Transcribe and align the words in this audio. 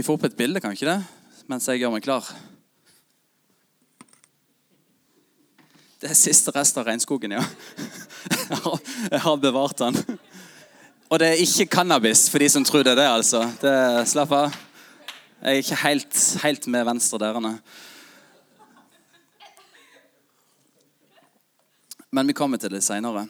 Vi 0.00 0.04
får 0.04 0.16
opp 0.16 0.22
et 0.24 0.36
bilde, 0.36 0.60
kan 0.64 0.72
ikke 0.72 0.86
det? 0.88 1.00
Mens 1.44 1.66
jeg 1.68 1.82
gjør 1.82 1.90
meg 1.92 2.00
klar. 2.00 2.24
Det 6.00 6.08
er 6.08 6.16
siste 6.16 6.54
rest 6.56 6.78
av 6.80 6.86
regnskogen, 6.88 7.34
ja. 7.36 7.42
Jeg 9.12 9.20
har 9.26 9.36
bevart 9.42 9.76
den. 9.82 10.00
Og 11.10 11.20
det 11.20 11.28
er 11.28 11.42
ikke 11.44 11.68
cannabis, 11.76 12.22
for 12.32 12.40
de 12.40 12.48
som 12.48 12.64
tror 12.64 12.86
det 12.86 12.94
er 12.94 13.00
det. 13.02 13.08
altså. 13.10 13.42
Det, 13.60 13.76
slapp 14.08 14.32
av. 14.38 14.56
Jeg 15.42 15.50
er 15.50 15.60
ikke 15.66 15.80
helt, 15.82 16.24
helt 16.46 16.68
med 16.72 16.88
venstre 16.88 17.20
derene. 17.20 17.54
Men 22.08 22.32
vi 22.32 22.40
kommer 22.40 22.56
til 22.56 22.72
det 22.72 22.86
seinere. 22.88 23.26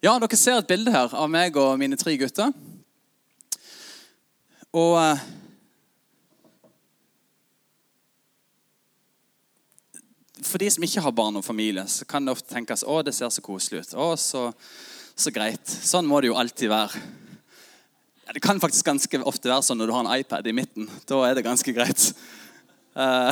Ja, 0.00 0.16
dere 0.16 0.40
ser 0.40 0.62
et 0.62 0.72
bilde 0.72 0.96
her 0.96 1.12
av 1.12 1.28
meg 1.28 1.60
og 1.60 1.76
mine 1.84 2.00
tre 2.00 2.16
gutter. 2.16 2.56
Og 4.72 4.96
For 10.46 10.60
de 10.62 10.68
som 10.70 10.84
ikke 10.86 11.02
har 11.02 11.14
barn 11.16 11.38
og 11.40 11.46
familie, 11.46 11.84
så 11.90 12.06
kan 12.08 12.26
det 12.26 12.34
ofte 12.34 12.52
tenkes 12.52 12.84
å, 12.86 13.00
det 13.02 13.14
ser 13.16 13.30
så 13.34 13.42
koselig 13.44 13.82
ut. 13.82 13.94
Å, 13.98 14.10
så, 14.20 14.48
så 15.18 15.32
greit. 15.34 15.64
Sånn 15.66 16.06
må 16.06 16.20
det 16.22 16.30
jo 16.30 16.38
alltid 16.38 16.70
være. 16.70 17.02
Ja, 18.28 18.34
det 18.36 18.42
kan 18.44 18.60
faktisk 18.60 18.86
ganske 18.86 19.22
ofte 19.24 19.50
være 19.50 19.64
sånn 19.64 19.80
når 19.80 19.88
du 19.88 19.94
har 19.96 20.04
en 20.04 20.20
iPad 20.20 20.46
i 20.50 20.54
midten. 20.54 20.90
Da 21.08 21.22
er 21.26 21.38
det 21.38 21.46
ganske 21.46 21.72
greit. 21.74 22.10
Uh, 22.98 23.30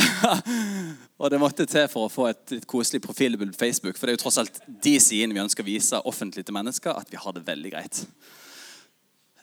og 1.20 1.30
det 1.32 1.40
måtte 1.42 1.66
til 1.68 1.88
for 1.90 2.06
å 2.06 2.12
få 2.12 2.28
et, 2.30 2.42
litt 2.54 2.68
koselig 2.70 3.02
profilbilde 3.04 3.52
på 3.52 3.64
Facebook. 3.66 3.98
For 3.98 4.06
det 4.06 4.14
er 4.14 4.18
jo 4.18 4.22
tross 4.24 4.40
alt 4.42 4.62
de 4.66 4.94
sidene 5.02 5.36
vi 5.36 5.42
ønsker 5.42 5.66
å 5.66 5.68
vise 5.68 6.00
offentlig 6.08 6.46
til 6.46 6.56
mennesker, 6.56 6.96
at 6.96 7.12
vi 7.12 7.20
har 7.20 7.36
det 7.36 7.44
veldig 7.46 7.74
greit. 7.74 8.00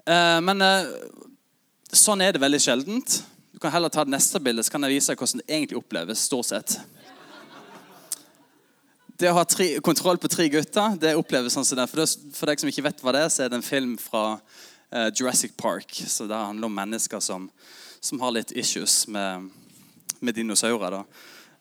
Uh, 0.07 0.39
men 0.43 0.63
uh, 0.65 0.89
sånn 1.93 2.23
er 2.25 2.33
det 2.33 2.43
veldig 2.43 2.61
sjeldent. 2.63 3.19
Du 3.53 3.61
kan 3.61 3.71
heller 3.75 3.93
ta 3.93 4.03
det 4.07 4.15
neste 4.15 4.41
bildet, 4.41 4.65
så 4.65 4.73
kan 4.73 4.87
jeg 4.87 4.97
vise 4.97 5.13
deg 5.13 5.21
hvordan 5.21 5.43
det 5.43 5.51
egentlig 5.51 5.79
oppleves. 5.79 6.25
stort 6.25 6.49
sett. 6.49 6.79
Det 9.23 9.29
å 9.31 9.37
ha 9.37 9.43
tre, 9.47 9.77
kontroll 9.79 10.17
på 10.19 10.27
tre 10.27 10.49
gutter 10.51 10.97
det 10.99 11.13
oppleves 11.15 11.53
sånn 11.55 11.63
som 11.63 11.77
det. 11.79 11.85
For, 11.87 12.01
det, 12.01 12.33
for 12.35 12.49
deg 12.49 12.59
som 12.59 12.67
ikke 12.67 12.83
vet 12.83 12.97
hva 12.99 13.13
det 13.15 13.21
er, 13.23 13.29
så 13.31 13.45
er 13.45 13.51
det 13.53 13.55
en 13.55 13.63
film 13.63 13.93
fra 13.95 14.23
uh, 14.35 15.05
Jurassic 15.15 15.53
Park. 15.55 15.95
Så 15.95 16.27
Det 16.27 16.35
handler 16.35 16.67
om 16.67 16.75
mennesker 16.75 17.23
som, 17.23 17.45
som 18.03 18.19
har 18.19 18.33
litt 18.35 18.51
issues 18.51 19.05
med, 19.07 19.45
med 20.19 20.35
dinosaurer. 20.35 20.97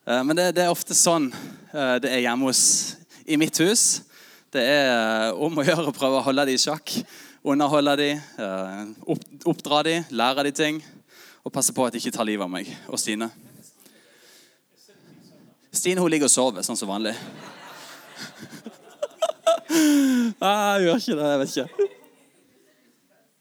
Uh, 0.03 0.25
men 0.27 0.35
det, 0.41 0.49
det, 0.57 0.65
er 0.65 0.75
ofte 0.75 0.97
sånn 0.99 1.29
uh, 1.31 2.01
det 2.03 2.11
er 2.11 2.25
hjemme 2.25 2.51
hos 2.51 2.65
i 3.31 3.39
mitt 3.39 3.63
hus. 3.63 4.03
Det 4.51 4.67
er 4.67 5.31
om 5.39 5.63
å 5.63 5.69
gjøre 5.69 5.87
å 5.93 5.95
prøve 5.95 6.19
å 6.19 6.27
holde 6.27 6.49
dem 6.51 6.59
i 6.59 6.65
sjakk. 6.65 6.97
Underholde 7.47 7.95
dem, 8.01 8.27
opp, 9.07 9.23
oppdra 9.55 9.85
dem, 9.87 10.11
lære 10.11 10.49
dem 10.51 10.59
ting. 10.59 10.83
Og 11.47 11.55
passe 11.55 11.71
på 11.71 11.87
at 11.87 11.95
de 11.95 12.03
ikke 12.03 12.15
tar 12.19 12.27
livet 12.27 12.43
av 12.43 12.51
meg 12.51 12.75
og 12.91 12.99
Stine. 12.99 13.31
Stine 15.73 16.03
hun 16.03 16.11
ligger 16.11 16.29
og 16.29 16.35
sover, 16.35 16.67
sånn 16.67 16.77
som 16.77 16.91
vanlig. 16.91 17.15
Nei, 19.43 20.55
jeg 20.77 20.87
gjør 20.87 21.01
ikke 21.03 21.19
det. 21.19 21.29
Jeg 21.33 21.41
vet 21.43 21.57
ikke. 21.57 21.89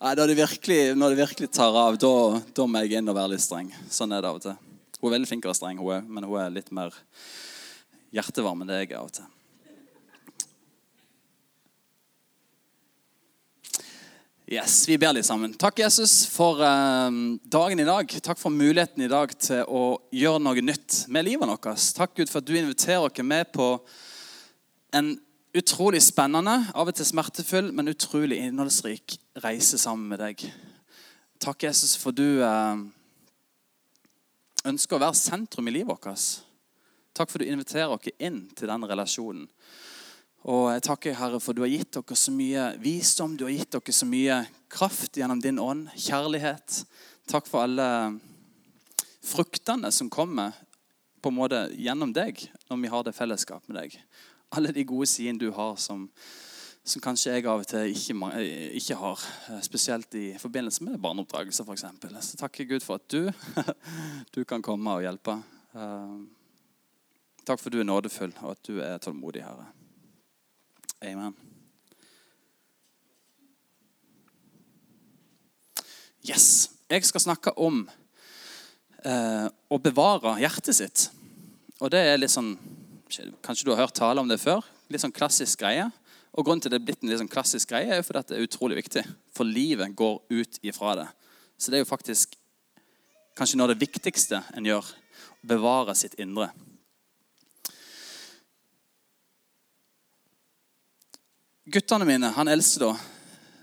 Nei, 0.01 0.15
det 0.17 0.33
virkelig, 0.33 0.79
når 0.97 1.13
det 1.13 1.19
virkelig 1.19 1.51
tar 1.53 1.75
av, 1.77 1.97
da, 2.01 2.13
da, 2.57 2.65
må 2.65 2.81
jeg 2.81 2.97
inn 2.97 3.11
og 3.11 3.17
være 3.19 3.35
litt 3.35 3.43
streng. 3.43 3.69
Sånn 3.93 4.15
er 4.15 4.23
det 4.23 4.31
av 4.31 4.39
og 4.39 4.45
til. 4.47 4.55
Hun 4.97 5.09
er 5.09 5.13
veldig 5.13 5.29
flink 5.29 5.43
til 5.43 5.49
å 5.49 5.53
være 5.53 5.59
streng, 5.59 5.77
hun 5.81 5.93
er, 5.93 6.07
men 6.09 6.25
hun 6.25 6.39
er 6.41 6.55
litt 6.55 6.73
mer 6.73 6.95
hjertevarm 8.15 8.63
enn 8.63 8.71
det 8.71 8.79
jeg 8.81 8.91
er 8.95 8.97
av 8.97 9.11
og 9.11 9.13
til. 9.19 9.29
Yes, 14.51 14.81
Vi 14.89 14.97
ber 14.99 15.13
litt 15.15 15.23
sammen. 15.23 15.53
Takk, 15.55 15.77
Jesus, 15.79 16.25
for 16.27 16.59
eh, 16.65 17.19
dagen 17.53 17.79
i 17.79 17.87
dag. 17.87 18.17
Takk 18.25 18.41
for 18.41 18.51
muligheten 18.51 19.05
i 19.05 19.07
dag 19.07 19.31
til 19.39 19.61
å 19.63 19.83
gjøre 20.11 20.41
noe 20.43 20.65
nytt 20.65 21.05
med 21.07 21.29
livet 21.29 21.47
vårt. 21.47 21.69
Takk, 21.95 22.17
Gud, 22.17 22.27
for 22.27 22.41
at 22.41 22.49
du 22.49 22.57
inviterer 22.57 23.05
oss 23.05 23.21
med 23.23 23.53
på 23.53 23.75
en 24.97 25.13
utrolig 25.57 26.01
spennende, 26.03 26.57
av 26.73 26.87
og 26.87 26.95
til 26.95 27.07
smertefull, 27.07 27.71
men 27.75 27.91
utrolig 27.91 28.39
innholdsrik 28.39 29.17
reise 29.43 29.79
sammen 29.81 30.11
med 30.11 30.21
deg. 30.23 30.45
Takk, 31.41 31.65
Jesus, 31.67 31.97
for 31.99 32.15
du 32.15 32.43
eh, 32.45 32.83
ønsker 34.69 34.97
å 34.97 35.03
være 35.03 35.19
sentrum 35.19 35.67
i 35.67 35.75
livet 35.75 35.91
vårt. 35.91 36.25
Takk 37.17 37.31
for 37.31 37.41
du 37.41 37.49
inviterer 37.49 37.91
oss 37.91 38.11
inn 38.17 38.45
til 38.55 38.71
den 38.71 38.87
relasjonen. 38.87 39.47
Og 40.49 40.71
jeg 40.73 40.81
takker, 40.87 41.17
Herre, 41.19 41.37
for 41.43 41.53
du 41.53 41.61
har 41.61 41.69
gitt 41.69 41.91
dere 41.93 42.17
så 42.17 42.31
mye 42.33 42.71
visdom, 42.81 43.35
du 43.37 43.43
har 43.45 43.53
gitt 43.53 43.75
dere 43.75 43.93
så 43.93 44.07
mye 44.09 44.39
kraft 44.73 45.19
gjennom 45.19 45.41
din 45.43 45.59
ånd, 45.61 45.91
kjærlighet. 45.93 46.79
Takk 47.29 47.49
for 47.49 47.67
alle 47.67 47.87
fruktene 49.21 49.91
som 49.93 50.09
kommer 50.09 50.55
på 51.21 51.29
en 51.29 51.37
måte 51.37 51.59
gjennom 51.77 52.09
deg 52.15 52.41
når 52.71 52.81
vi 52.81 52.89
har 52.89 53.05
det 53.05 53.13
fellesskap 53.13 53.67
med 53.69 53.77
deg. 53.83 53.99
Alle 54.51 54.73
de 54.75 54.83
gode 54.85 55.07
sidene 55.07 55.39
du 55.39 55.51
har 55.55 55.77
som, 55.79 56.09
som 56.83 57.03
kanskje 57.03 57.37
jeg 57.37 57.47
av 57.47 57.63
og 57.63 57.67
til 57.71 57.93
ikke, 57.93 58.15
ikke, 58.79 58.97
har. 58.99 59.23
Spesielt 59.63 60.17
i 60.19 60.25
forbindelse 60.41 60.83
med 60.83 60.99
barneoppdragelse, 60.99 61.63
f.eks. 61.63 61.85
Så 62.27 62.39
takker 62.41 62.67
Gud 62.67 62.83
for 62.83 62.99
at 62.99 63.07
du, 63.11 63.31
du 64.35 64.43
kan 64.43 64.63
komme 64.65 64.97
og 64.97 65.05
hjelpe. 65.05 65.37
Eh, 65.71 66.17
takk 67.45 67.61
for 67.61 67.69
at 67.69 67.77
du 67.77 67.79
er 67.79 67.87
nådefull, 67.87 68.35
og 68.41 68.51
at 68.57 68.67
du 68.67 68.81
er 68.83 68.99
tålmodig, 68.99 69.45
Herre. 69.45 69.69
Amen. 71.01 71.33
Yes. 76.27 76.69
Jeg 76.91 77.05
skal 77.07 77.23
snakke 77.23 77.53
om 77.55 77.85
eh, 79.07 79.47
å 79.47 79.77
bevare 79.79 80.35
hjertet 80.43 80.75
sitt. 80.75 81.07
Og 81.79 81.89
det 81.93 82.03
er 82.03 82.19
litt 82.19 82.33
sånn 82.33 82.51
Kanskje 83.43 83.65
du 83.65 83.73
har 83.73 83.83
hørt 83.83 83.97
tale 83.97 84.21
om 84.21 84.29
det 84.29 84.39
før? 84.39 84.63
Litt 84.91 85.03
sånn 85.03 85.15
klassisk 85.15 85.59
greie. 85.63 85.89
Og 86.31 86.45
Grunnen 86.47 86.63
til 86.63 86.71
det 86.71 86.79
er 86.79 86.85
blitt 86.87 87.01
en 87.03 87.11
litt 87.11 87.19
sånn 87.19 87.31
klassisk 87.31 87.73
greie, 87.73 87.89
er 87.91 87.99
jo 87.99 88.05
fordi 88.07 88.23
det 88.29 88.37
er 88.37 88.47
utrolig 88.47 88.77
viktig. 88.79 89.03
For 89.35 89.47
livet 89.47 89.95
går 89.99 90.21
ut 90.31 90.59
ifra 90.63 90.95
det. 91.01 91.07
Så 91.59 91.71
det 91.71 91.79
er 91.79 91.83
jo 91.83 91.91
faktisk 91.91 92.37
kanskje 93.37 93.59
noe 93.59 93.67
av 93.67 93.73
det 93.73 93.83
viktigste 93.83 94.39
en 94.55 94.67
gjør. 94.67 94.87
Å 95.41 95.49
bevare 95.51 95.95
sitt 95.97 96.15
indre. 96.21 96.51
Guttene 101.71 102.07
mine, 102.07 102.31
han 102.35 102.49
eldste 102.51 102.81
da 102.81 102.91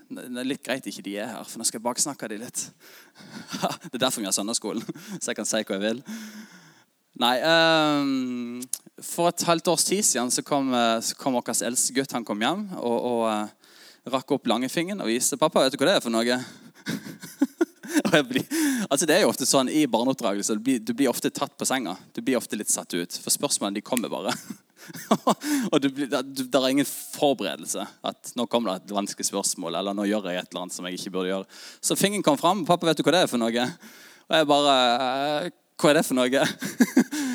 Det 0.09 0.23
er 0.41 0.47
litt 0.47 0.63
greit 0.65 0.85
ikke 0.89 1.03
de 1.05 1.17
er 1.21 1.27
her, 1.29 1.43
for 1.45 1.61
nå 1.61 1.65
skal 1.67 1.77
jeg 1.77 1.85
baksnakke 1.85 2.29
de 2.31 2.39
litt. 2.41 2.61
Det 3.89 3.97
er 3.97 4.01
derfor 4.01 4.23
vi 4.23 4.29
har 4.29 4.33
søndagsskolen, 4.33 4.85
så 5.21 5.29
jeg 5.29 5.37
kan 5.37 5.49
si 5.49 5.61
hva 5.61 5.77
jeg 5.77 5.83
vil. 5.83 5.99
Nei, 7.19 7.35
um, 7.43 8.57
For 9.05 9.29
et 9.29 9.45
halvt 9.47 9.69
års 9.71 9.85
tid 9.87 10.03
siden 10.05 10.31
så 10.33 10.43
kom, 10.45 10.73
eh, 10.73 10.99
så 11.05 11.15
kom 11.19 11.37
vår 11.37 11.53
eldste 11.67 11.95
gutt 11.95 12.15
han 12.15 12.25
kom 12.27 12.41
hjem 12.43 12.65
og, 12.79 12.97
og 13.11 13.21
uh, 13.29 13.75
rakk 14.09 14.31
opp 14.35 14.47
langfingeren 14.49 15.01
og 15.03 15.11
viste 15.11 15.37
'Pappa, 15.37 15.63
vet 15.63 15.75
du 15.75 15.79
hva 15.81 15.91
det 15.91 15.97
er 15.99 16.03
for 16.03 16.13
noe?' 16.13 16.39
blir, 18.29 18.45
altså 18.89 19.05
det 19.05 19.15
er 19.15 19.23
jo 19.23 19.31
ofte 19.31 19.47
sånn 19.49 19.69
I 19.71 19.85
barneoppdragelse 19.89 20.55
du 20.57 20.63
blir, 20.63 20.79
du 20.79 20.93
blir 20.93 21.09
ofte 21.11 21.31
tatt 21.33 21.55
på 21.57 21.67
senga. 21.67 21.95
Du 22.13 22.21
blir 22.21 22.37
ofte 22.37 22.57
litt 22.57 22.71
satt 22.71 22.93
ut. 22.93 23.17
For 23.23 23.33
spørsmålene 23.33 23.79
de 23.79 23.85
kommer 23.85 24.11
bare. 24.11 24.33
og 25.71 25.81
det, 25.83 26.09
er 26.09 26.69
ingen 26.69 26.87
forberedelse. 26.87 27.85
At 28.05 28.33
nå 28.37 28.45
kommer 28.49 28.73
det 28.73 28.89
et 28.89 28.95
vanskelig 28.95 29.29
spørsmål, 29.29 29.79
eller 29.81 29.97
nå 29.97 30.07
gjør 30.09 30.29
jeg 30.29 30.41
et 30.41 30.51
eller 30.51 30.65
annet 30.65 30.77
som 30.77 30.87
jeg 30.87 30.99
ikke 30.99 31.15
burde 31.17 31.33
gjøre. 31.33 31.49
Så 31.81 31.97
fingeren 31.99 32.25
kom 32.25 32.39
fram. 32.39 32.65
'Pappa, 32.65 32.89
vet 32.89 33.01
du 33.01 33.05
hva 33.05 33.15
det 33.17 33.25
er 33.25 33.31
for 33.31 33.41
noe?' 33.41 33.69
Og 34.29 34.37
jeg 34.37 34.49
bare 34.49 34.77
«Eh, 34.77 35.51
'Hva 35.79 35.89
er 35.89 35.99
det 35.99 36.05
for 36.05 36.19
noe?' 36.19 36.45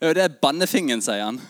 det 0.00 0.22
er 0.24 0.38
bannefingen, 0.40 1.02
sier 1.04 1.22
han. 1.24 1.40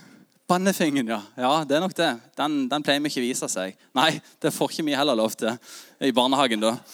Bannefingen, 0.49 1.09
ja. 1.09 1.23
Ja, 1.41 1.53
det 1.65 1.77
er 1.77 1.81
nok 1.81 1.95
det. 1.97 2.11
Den, 2.37 2.69
den 2.69 2.85
pleier 2.85 3.01
vi 3.01 3.09
ikke 3.09 3.23
å 3.23 3.25
vise 3.25 3.49
seg. 3.49 3.79
Nei, 3.97 4.21
det 4.45 4.53
får 4.53 4.75
ikke 4.75 4.85
vi 4.91 4.97
heller 4.99 5.17
lov 5.17 5.33
til 5.41 5.57
i 6.05 6.13
barnehagen, 6.13 6.61
da. 6.61 6.77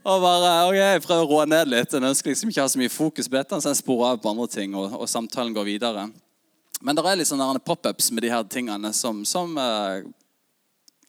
Og 0.00 0.22
bare, 0.24 0.52
ok, 0.64 0.76
Jeg 0.78 1.02
prøver 1.04 1.26
å 1.26 1.28
roe 1.28 1.44
ned 1.44 1.68
litt. 1.68 1.92
Jeg 1.92 2.00
ønsker 2.00 2.32
liksom 2.32 2.48
ikke 2.48 2.62
å 2.62 2.64
ha 2.64 2.72
så 2.72 2.80
mye 2.80 2.92
fokus 2.92 3.28
på 3.28 3.36
dette, 3.36 3.60
så 3.60 3.74
jeg 3.74 3.82
sporer 3.82 4.14
av 4.14 4.22
på 4.22 4.32
andre 4.32 4.48
ting, 4.48 4.72
og, 4.72 4.94
og, 4.96 5.04
samtalen 5.10 5.52
går 5.52 5.68
videre. 5.68 6.06
Men 6.80 6.96
det 6.96 7.04
er 7.04 7.20
litt 7.20 7.28
sånne 7.28 7.60
pop-ups 7.60 8.08
med 8.16 8.24
de 8.24 8.32
her 8.32 8.46
tingene 8.48 8.94
som, 8.96 9.20
som 9.28 9.52
uh, 9.60 10.00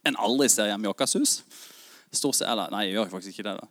en 0.04 0.20
aldri 0.20 0.50
ser 0.52 0.68
hjemme 0.68 0.90
i 0.90 0.92
vårt 0.92 1.16
hus. 1.16 1.40
Stort 2.12 2.36
sett, 2.36 2.50
eller, 2.52 2.68
Nei, 2.74 2.90
jeg 2.90 3.00
gjør 3.00 3.14
faktisk 3.14 3.38
ikke 3.38 3.48
det. 3.48 3.56
da. 3.62 3.68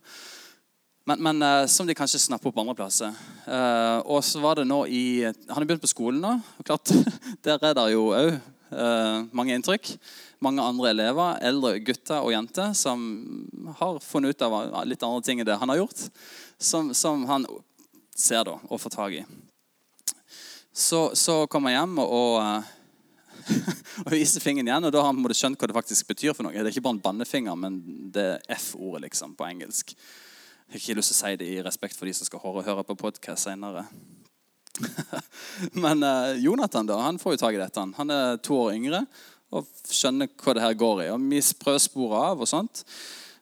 Men, 1.11 1.21
men 1.27 1.43
uh, 1.43 1.67
som 1.67 1.87
de 1.87 1.95
kanskje 1.97 2.23
snapper 2.23 2.51
opp 2.51 2.63
andre 2.63 2.77
plasser. 2.79 3.13
Uh, 3.45 3.99
og 4.07 4.23
så 4.25 4.41
var 4.43 4.61
det 4.61 4.67
nå 4.69 4.83
i 4.87 5.03
Han 5.27 5.55
har 5.57 5.67
begynt 5.67 5.83
på 5.83 5.91
skolen 5.91 6.23
nå. 6.23 6.37
og 6.57 6.67
klart, 6.67 6.91
Der 7.45 7.59
er 7.59 7.77
det 7.77 7.91
jo 7.93 8.09
òg 8.15 8.39
mange 9.35 9.51
inntrykk 9.51 9.89
mange 10.41 10.63
andre 10.65 10.89
elever, 10.89 11.37
eldre 11.45 11.75
gutter 11.85 12.23
og 12.25 12.33
jenter, 12.33 12.73
som 12.73 13.01
har 13.77 13.99
funnet 14.01 14.33
ut 14.33 14.45
av 14.45 14.55
litt 14.89 15.03
andre 15.05 15.21
ting 15.25 15.41
enn 15.41 15.47
det 15.47 15.57
han 15.61 15.69
har 15.69 15.83
gjort, 15.83 16.07
som, 16.57 16.89
som 16.97 17.27
han 17.29 17.45
ser 18.17 18.45
da, 18.47 18.57
og 18.65 18.81
får 18.81 18.95
tak 18.95 19.19
i. 19.19 19.23
Så, 20.73 21.11
så 21.19 21.43
kommer 21.51 21.73
jeg 21.73 21.81
hjem 21.81 21.99
og, 22.01 22.15
og, 22.15 23.37
og 24.07 24.11
viser 24.15 24.41
fingeren 24.41 24.71
igjen, 24.71 24.89
og 24.89 24.95
da 24.95 25.03
har 25.03 25.13
han 25.13 25.37
skjønt 25.37 25.61
hva 25.61 25.69
det 25.69 25.77
faktisk 25.77 26.09
betyr. 26.09 26.33
for 26.33 26.47
noe. 26.47 26.55
Det 26.55 26.63
er 26.63 26.73
ikke 26.73 26.87
bare 26.87 26.97
en 26.97 27.05
bannefinger, 27.05 27.59
men 27.59 27.77
det 28.15 28.27
er 28.31 28.57
F-ordet 28.57 29.05
liksom, 29.09 29.37
på 29.37 29.45
engelsk. 29.45 29.93
Jeg 30.71 30.77
har 30.77 30.83
ikke 30.85 31.01
lyst 31.01 31.11
til 31.11 31.17
å 31.17 31.19
si 31.19 31.29
det 31.35 31.47
i 31.51 31.63
respekt 31.65 31.97
for 31.99 32.07
de 32.07 32.13
som 32.15 32.27
skal 32.29 32.39
høre, 32.63 32.83
på 32.87 32.95
podkast 32.95 33.43
senere. 33.43 33.81
Men 35.83 35.99
uh, 35.99 36.29
Jonathan 36.39 36.87
da, 36.87 36.95
han 37.03 37.17
får 37.19 37.33
jo 37.33 37.39
tak 37.41 37.57
i 37.57 37.59
dette. 37.59 37.83
Han 37.97 38.13
er 38.15 38.37
to 38.39 38.55
år 38.55 38.77
yngre 38.77 39.01
og 39.51 39.67
skjønner 39.91 40.29
hva 40.31 40.53
det 40.55 40.63
her 40.63 40.77
går 40.79 41.01
i. 41.03 41.09
Og 41.11 41.25
Vi 41.33 41.41
sprøsporer 41.43 42.29
av 42.29 42.45
og 42.45 42.47
sånt. 42.47 42.85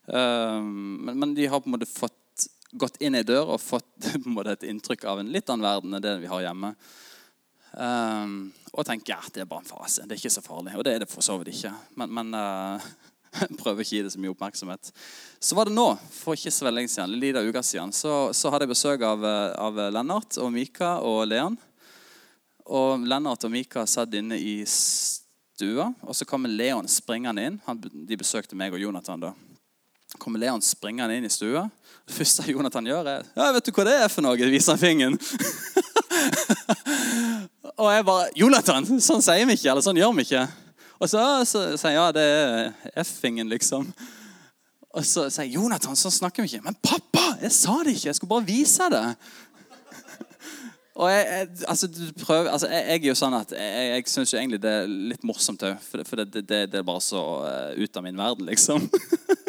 Uh, 0.10 0.58
men, 0.58 1.20
men, 1.20 1.36
de 1.38 1.46
har 1.46 1.62
på 1.62 1.70
en 1.70 1.76
måte 1.76 1.86
fått 1.86 2.48
gått 2.82 2.98
inn 2.98 3.20
i 3.20 3.22
dør 3.22 3.54
og 3.54 3.62
fått 3.62 4.10
måte 4.26 4.58
et 4.58 4.66
inntrykk 4.74 5.06
av 5.14 5.22
en 5.22 5.30
litt 5.30 5.54
annen 5.54 5.70
verden 5.70 5.94
enn 5.94 6.08
det 6.08 6.16
vi 6.26 6.34
har 6.34 6.48
hjemme. 6.48 6.74
Um, 7.78 8.40
og 8.74 8.90
tenker 8.90 9.20
ja, 9.20 9.22
det 9.30 9.46
er 9.46 9.54
bare 9.54 9.68
en 9.68 9.70
fase. 9.70 10.10
Det 10.10 10.18
er 10.18 10.24
ikke 10.24 10.34
så 10.34 10.48
farlig. 10.50 10.74
Og 10.82 10.90
det 10.90 10.98
er 10.98 11.06
det 11.06 11.14
for 11.14 11.22
så 11.22 11.38
vidt 11.38 11.54
ikke. 11.54 11.78
Men, 12.02 12.10
men 12.24 12.34
uh, 12.34 12.90
prøver 13.62 13.84
ikke 13.84 13.94
å 13.94 13.98
gi 13.98 14.04
det 14.06 14.14
så 14.14 14.22
mye 14.22 14.34
oppmerksomhet. 14.34 14.92
Så 15.40 15.58
var 15.58 15.70
det 15.70 15.78
nå, 15.78 15.88
for 16.14 16.38
ikke 16.38 16.54
så 16.54 16.68
veldig 16.68 16.82
lenge 16.82 16.94
siden, 16.94 17.18
lite 17.22 17.44
uke 17.46 17.64
siden, 17.66 17.94
så, 17.96 18.14
så, 18.36 18.52
hadde 18.52 18.68
jeg 18.68 18.74
besøk 18.74 19.06
av, 19.06 19.26
av 19.60 19.82
Lennart 19.94 20.40
og 20.42 20.52
Mika 20.54 20.98
og 21.06 21.26
Leon. 21.30 21.58
Og 22.70 23.06
Lennart 23.10 23.46
og 23.48 23.54
Mika 23.54 23.86
satt 23.90 24.14
inne 24.18 24.38
i 24.38 24.60
stua, 24.68 25.90
og 26.06 26.16
så 26.16 26.26
kommer 26.26 26.52
Leon 26.52 26.90
springende 26.92 27.46
inn. 27.46 27.62
Han, 27.66 27.82
de 27.82 28.20
besøkte 28.20 28.58
meg 28.58 28.76
og 28.76 28.84
Jonathan 28.84 29.30
da. 29.30 29.34
kommer 30.18 30.40
Leon 30.40 30.62
springende 30.62 31.18
inn 31.18 31.26
i 31.26 31.34
stua. 31.34 31.70
Det 32.08 32.16
første 32.16 32.44
Jonathan 32.50 32.88
gjør, 32.90 33.08
er 33.08 33.26
ja, 33.36 33.52
'Vet 33.54 33.66
du 33.66 33.72
hva 33.72 33.86
det 33.86 33.98
er 34.02 34.10
for 34.10 34.22
noe?' 34.26 34.50
viser 34.50 34.74
han 34.74 34.82
fingeren. 34.82 35.20
og 37.82 37.92
jeg 37.94 38.06
bare 38.06 38.30
'Jonathan, 38.36 39.02
sånn 39.02 39.22
sier 39.22 39.46
vi 39.46 39.54
ikke.' 39.58 39.72
Eller 39.72 39.86
sånn 39.86 40.00
gjør 40.00 40.16
vi 40.18 40.26
ikke. 40.26 40.48
Og 41.00 41.08
så, 41.08 41.20
så 41.48 41.66
sier 41.80 41.96
jeg 41.96 42.00
ja, 42.00 42.08
det 42.16 42.24
er 42.28 43.04
F-ingen, 43.06 43.48
liksom. 43.52 43.88
Og 44.90 45.06
så 45.06 45.30
sier 45.32 45.48
jeg 45.48 45.56
Jonathan, 45.56 45.96
sånn 45.96 46.12
snakker 46.12 46.44
vi 46.44 46.52
ikke. 46.52 46.66
Men 46.66 46.80
pappa, 46.84 47.38
jeg 47.44 47.54
sa 47.56 47.78
det 47.86 47.96
ikke! 47.96 48.10
Jeg 48.10 48.18
skulle 48.20 48.34
bare 48.34 48.50
vise 48.50 48.90
det. 48.92 49.06
Og 51.00 51.08
jeg, 51.08 51.28
jeg, 51.32 51.48
altså, 51.72 51.88
prøver, 52.20 52.50
altså, 52.52 52.68
jeg, 52.68 52.84
jeg, 52.90 53.00
er 53.00 53.08
jo 53.08 53.16
sånn 53.16 53.36
at 53.38 53.54
jeg, 53.56 53.84
jeg 53.94 54.08
syns 54.12 54.34
egentlig 54.36 54.60
det 54.60 54.74
er 54.82 54.90
litt 55.14 55.22
morsomt 55.24 55.62
òg. 55.64 55.78
For, 55.80 56.04
for 56.04 56.20
det, 56.20 56.42
det, 56.44 56.64
det, 56.74 56.82
er 56.82 56.88
bare 56.90 57.04
så 57.06 57.22
uh, 57.46 57.72
ut 57.80 58.00
av 58.02 58.04
min 58.04 58.20
verden, 58.20 58.50
liksom. 58.50 58.90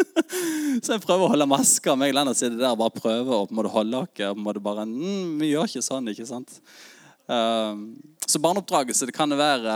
så 0.84 0.94
jeg 0.94 1.02
prøver 1.02 1.26
å 1.26 1.32
holde 1.32 1.50
maska. 1.50 1.96
Meg 1.98 2.14
og 2.14 2.20
Lennart 2.20 2.38
sitter 2.38 2.60
der 2.60 2.78
bare 2.78 2.94
prøver 2.94 3.34
å 3.34 3.42
på 3.48 3.56
en 3.56 3.58
måte 3.58 3.74
holde 3.74 4.04
oss. 4.04 4.62
Bare, 4.62 4.86
mm, 4.86 5.40
vi 5.42 5.50
gjør 5.50 5.66
ikke 5.66 5.82
sånn, 5.88 6.12
ikke 6.14 6.28
sant? 6.30 6.60
Uh, 7.30 8.10
så 8.30 8.38
barneoppdragelse 8.42 9.06
det 9.06 9.14
kan 9.14 9.30
være 9.34 9.74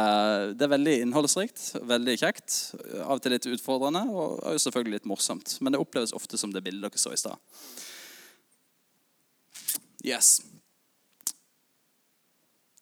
det 0.54 0.66
er 0.66 0.70
veldig 0.70 0.94
innholdsrikt, 1.02 1.62
veldig 1.82 2.14
kjekt. 2.20 2.56
Av 3.02 3.16
og 3.16 3.22
til 3.22 3.34
litt 3.34 3.48
utfordrende 3.50 4.04
og 4.10 4.60
selvfølgelig 4.62 5.00
litt 5.00 5.10
morsomt. 5.10 5.56
Men 5.60 5.74
det 5.74 5.82
oppleves 5.82 6.14
ofte 6.14 6.38
som 6.38 6.54
det 6.54 6.62
bildet 6.66 6.86
dere 6.86 7.02
så 7.02 7.14
i 7.14 7.18
stad. 7.18 7.38
Yes. 10.04 10.36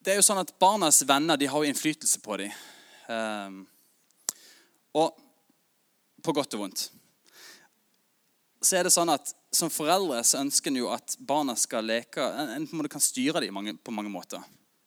Det 0.02 0.12
er 0.12 0.18
jo 0.18 0.26
sånn 0.26 0.42
at 0.42 0.52
Barnas 0.60 1.00
venner 1.06 1.38
de 1.38 1.46
har 1.48 1.62
jo 1.62 1.70
innflytelse 1.70 2.20
på 2.24 2.40
dem. 2.42 2.56
Um, 3.06 3.60
og 4.98 5.14
på 6.22 6.34
godt 6.34 6.56
og 6.58 6.66
vondt. 6.66 6.88
Så 8.62 8.76
er 8.78 8.86
det 8.86 8.94
sånn 8.94 9.10
at 9.10 9.32
Som 9.52 9.68
foreldre 9.68 10.22
så 10.24 10.40
ønsker 10.40 10.70
en 10.70 10.78
jo 10.78 10.86
at 10.94 11.16
barna 11.20 11.52
skal 11.60 11.84
leke 11.84 12.22
En, 12.22 12.62
en 12.62 12.88
kan 12.88 13.02
styre 13.02 13.42
dem 13.44 13.58
på 13.84 13.92
mange 13.92 14.12
måter. 14.12 14.40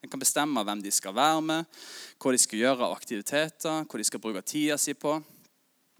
En 0.05 0.11
kan 0.11 0.21
bestemme 0.21 0.61
hvem 0.61 0.83
de 0.85 0.91
skal 0.93 1.15
være 1.17 1.41
med, 1.41 1.77
hva 2.21 2.33
de 2.35 2.39
skal 2.41 2.59
gjøre 2.61 2.85
av 2.85 2.93
aktiviteter, 2.93 3.87
hva 3.89 3.97
de 3.97 4.05
skal 4.05 4.21
bruke 4.21 4.43
tida 4.45 4.77
si 4.77 4.93
på. 4.93 5.17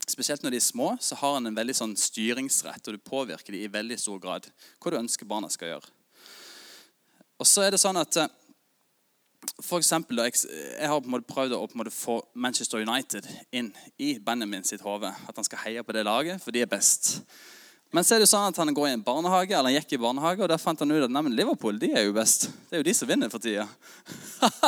Spesielt 0.06 0.46
når 0.46 0.54
de 0.54 0.60
er 0.62 0.66
små, 0.68 0.92
så 1.02 1.18
har 1.18 1.40
en 1.40 1.50
en 1.50 1.58
veldig 1.58 1.74
sånn 1.74 1.96
styringsrett, 1.98 2.86
og 2.86 2.94
du 2.94 3.02
påvirker 3.02 3.56
dem 3.56 3.66
i 3.66 3.72
veldig 3.74 3.98
stor 3.98 4.22
grad 4.22 4.46
hva 4.78 4.94
du 4.94 5.00
ønsker 5.00 5.26
barna 5.26 5.50
skal 5.50 5.74
gjøre. 5.74 5.90
Og 7.42 7.50
så 7.50 7.66
er 7.66 7.74
det 7.74 7.82
sånn 7.82 7.98
at 7.98 8.22
eh, 8.22 8.30
for 9.66 9.82
eksempel, 9.82 10.22
jeg, 10.22 10.46
har 10.86 11.02
på 11.02 11.10
en 11.10 11.16
måte 11.16 11.30
prøvd 11.30 11.58
å 11.58 11.66
måte 11.78 11.94
få 11.94 12.20
Manchester 12.34 12.86
United 12.86 13.26
inn 13.54 13.74
i 13.98 14.16
Benjamin 14.22 14.66
sitt 14.66 14.86
hode. 14.86 15.10
At 15.10 15.38
han 15.38 15.46
skal 15.46 15.66
heie 15.66 15.84
på 15.86 15.94
det 15.98 16.06
laget, 16.06 16.42
for 16.44 16.54
de 16.54 16.62
er 16.62 16.70
best. 16.70 17.24
Men 17.96 18.04
så 18.04 18.18
er 18.18 18.26
det 18.26 18.28
sånn 18.28 18.50
at 18.50 18.58
han 18.60 18.74
går 18.76 18.90
i 18.90 18.94
en 18.98 19.04
barnehage, 19.06 19.54
eller 19.56 19.72
han 19.72 19.78
gikk 19.78 19.94
i 19.96 20.00
barnehage, 20.04 20.42
og 20.44 20.50
der 20.52 20.60
fant 20.60 20.82
han 20.84 20.92
ut 20.92 21.06
at 21.06 21.14
nei, 21.16 21.22
Liverpool 21.32 21.78
de 21.80 21.94
er 21.96 22.04
jo 22.04 22.16
best. 22.18 22.50
Det 22.68 22.76
er 22.76 22.82
jo 22.82 22.88
de 22.90 22.96
som 22.98 23.08
vinner 23.08 23.32
for 23.32 23.40
tida. 23.40 23.64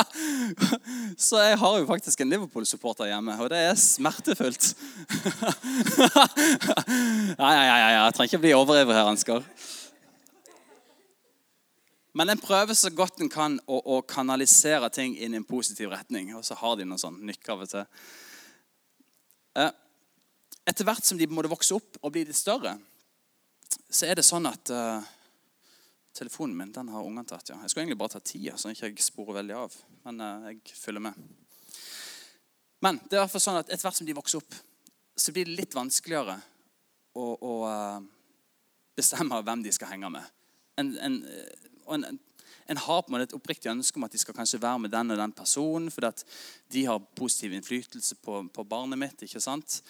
så 1.27 1.41
jeg 1.43 1.57
har 1.59 1.75
jo 1.81 1.89
faktisk 1.89 2.23
en 2.23 2.31
Liverpool-supporter 2.31 3.11
hjemme, 3.11 3.35
og 3.43 3.51
det 3.51 3.59
er 3.67 3.75
smertefullt. 3.81 4.69
ja, 7.35 7.51
ja, 7.51 7.67
ja, 7.67 7.75
ja, 7.75 7.91
jeg 7.97 8.15
trenger 8.15 8.31
ikke 8.31 8.43
bli 8.47 8.55
overivrig 8.55 8.95
her, 8.95 9.11
Ansgar. 9.11 9.43
Men 12.15 12.31
en 12.31 12.39
prøver 12.47 12.79
så 12.79 12.95
godt 12.95 13.19
en 13.19 13.29
kan 13.29 13.59
å, 13.67 13.83
å, 13.83 14.01
kanalisere 14.07 14.87
ting 14.95 15.19
inn 15.19 15.35
i 15.35 15.41
en 15.43 15.51
positiv 15.51 15.91
retning. 15.91 16.31
Og 16.39 16.47
så 16.47 16.55
har 16.63 16.79
de 16.79 16.87
noen 16.87 17.03
sånn 17.03 17.19
nykk 17.27 17.51
av 17.51 17.67
og 17.67 17.75
til. 17.75 17.83
Eh, 19.59 19.73
etter 20.71 20.87
hvert 20.87 21.03
som 21.03 21.19
de 21.19 21.27
må 21.27 21.43
vokse 21.51 21.75
opp 21.75 21.99
og 22.01 22.15
bli 22.15 22.23
litt 22.27 22.39
større, 22.39 22.77
så 23.89 24.09
er 24.09 24.19
det 24.19 24.25
sånn 24.27 24.49
at 24.49 24.71
uh, 24.73 25.13
Telefonen 26.17 26.57
min 26.57 26.71
den 26.73 26.89
har 26.89 27.05
ungene 27.05 27.27
tatt. 27.29 27.51
ja. 27.51 27.59
Jeg 27.61 27.69
skulle 27.69 27.83
egentlig 27.85 27.99
bare 28.01 28.15
ta 28.15 28.21
tida, 28.25 28.55
så 28.57 28.71
jeg 28.71 28.95
ikke 28.95 29.05
sporer 29.05 29.37
veldig 29.37 29.57
av. 29.57 29.75
Men 30.07 30.21
uh, 30.23 30.47
jeg 30.49 30.77
følger 30.79 31.03
med. 31.05 31.19
Men 32.81 32.99
det 33.05 33.17
er 33.17 33.21
i 33.21 33.23
hvert 33.23 33.33
fall 33.35 33.43
sånn 33.43 33.59
at 33.59 33.69
etter 33.69 33.85
hvert 33.85 33.99
som 33.99 34.07
de 34.07 34.15
vokser 34.17 34.41
opp, 34.41 34.57
så 35.17 35.33
blir 35.33 35.45
det 35.45 35.57
litt 35.57 35.77
vanskeligere 35.77 36.37
å, 37.17 37.25
å 37.37 37.53
uh, 37.69 37.99
bestemme 38.97 39.41
hvem 39.45 39.65
de 39.65 39.73
skal 39.73 39.93
henge 39.93 40.09
med. 40.13 40.33
En, 40.77 40.91
en, 41.05 41.19
en, 41.93 42.19
en 42.67 42.81
har 42.83 43.01
på 43.01 43.09
en 43.09 43.15
måte 43.15 43.29
et 43.29 43.37
oppriktig 43.37 43.71
ønske 43.71 43.97
om 43.97 44.05
at 44.05 44.13
de 44.13 44.21
skal 44.21 44.35
kanskje 44.37 44.61
være 44.61 44.83
med 44.83 44.93
den 44.93 45.13
og 45.13 45.21
den 45.21 45.33
personen, 45.37 45.89
fordi 45.93 46.09
at 46.09 46.23
de 46.73 46.85
har 46.89 47.05
positiv 47.17 47.55
innflytelse 47.57 48.17
på, 48.21 48.41
på 48.53 48.65
barnet 48.67 48.99
mitt. 48.99 49.25
ikke 49.25 49.41
sant? 49.41 49.81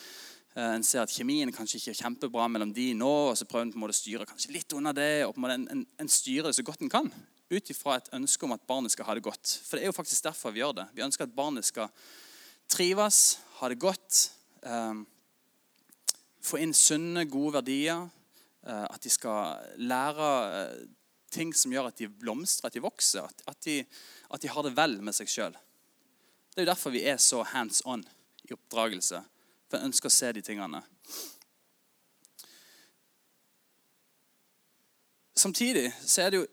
Eh, 0.57 0.73
en 0.73 0.85
ser 0.85 1.03
at 1.03 1.13
kjemien 1.13 1.51
kanskje 1.53 1.77
ikke 1.77 1.91
er 1.93 1.99
kjempebra 1.99 2.47
mellom 2.49 2.71
de 2.73 2.87
nå, 2.97 3.13
og 3.29 3.35
så 3.37 3.45
prøver 3.45 3.67
en 3.67 3.73
på 3.75 3.77
en 3.77 3.83
måte 3.83 3.93
å 3.93 3.99
styre 3.99 4.25
kanskje 4.25 4.55
litt 4.55 4.73
unna 4.73 4.93
det. 4.95 5.27
og 5.27 5.35
på 5.35 5.37
en, 5.37 5.45
måte 5.45 5.57
en, 5.59 5.67
en, 5.75 5.83
en 6.01 6.09
styrer 6.09 6.49
det 6.49 6.57
så 6.57 6.65
godt 6.65 6.81
en 6.81 6.89
kan, 6.89 7.11
ut 7.51 7.69
ifra 7.69 7.99
et 7.99 8.09
ønske 8.17 8.47
om 8.47 8.55
at 8.55 8.65
barnet 8.69 8.95
skal 8.95 9.05
ha 9.05 9.17
det 9.17 9.25
godt. 9.27 9.53
For 9.67 9.77
det 9.77 9.85
er 9.85 9.91
jo 9.91 9.99
faktisk 9.99 10.25
derfor 10.25 10.55
vi 10.55 10.63
gjør 10.63 10.79
det. 10.79 10.87
Vi 10.97 11.05
ønsker 11.05 11.27
at 11.27 11.37
barnet 11.37 11.67
skal 11.67 11.93
trives, 12.73 13.37
ha 13.59 13.69
det 13.69 13.77
godt, 13.85 14.23
eh, 14.65 15.05
få 16.41 16.63
inn 16.63 16.73
sunne, 16.73 17.27
gode 17.29 17.59
verdier. 17.59 18.09
Eh, 18.65 18.83
at 18.89 19.05
de 19.05 19.13
skal 19.13 19.61
lære 19.77 20.33
eh, 20.57 20.83
ting 21.31 21.53
som 21.53 21.71
gjør 21.71 21.91
at 21.91 22.01
de 22.01 22.09
blomstrer, 22.09 22.71
at 22.71 22.73
de 22.73 22.81
vokser. 22.83 23.29
At, 23.29 23.45
at, 23.53 23.61
de, 23.69 23.83
at 24.33 24.41
de, 24.41 24.49
har 24.49 24.65
det 24.65 24.75
vel 24.75 24.97
med 25.05 25.15
seg 25.15 25.29
sjøl. 25.29 25.55
Det 26.49 26.63
er 26.63 26.65
jo 26.65 26.73
derfor 26.73 26.97
vi 26.97 27.05
er 27.05 27.21
så 27.21 27.45
hands 27.45 27.85
on 27.85 28.01
i 28.47 28.55
oppdragelse 28.57 29.21
for 29.67 29.77
jeg 29.77 29.89
ønsker 29.89 30.09
å 30.09 30.15
se 30.15 30.31
de 30.35 30.43
tingene. 30.45 30.81
Samtidig 35.37 35.91
så 36.01 36.23
er 36.23 36.31
det 36.31 36.39
jo 36.41 36.47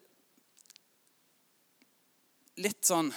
litt 2.64 2.84
sånn 2.86 3.08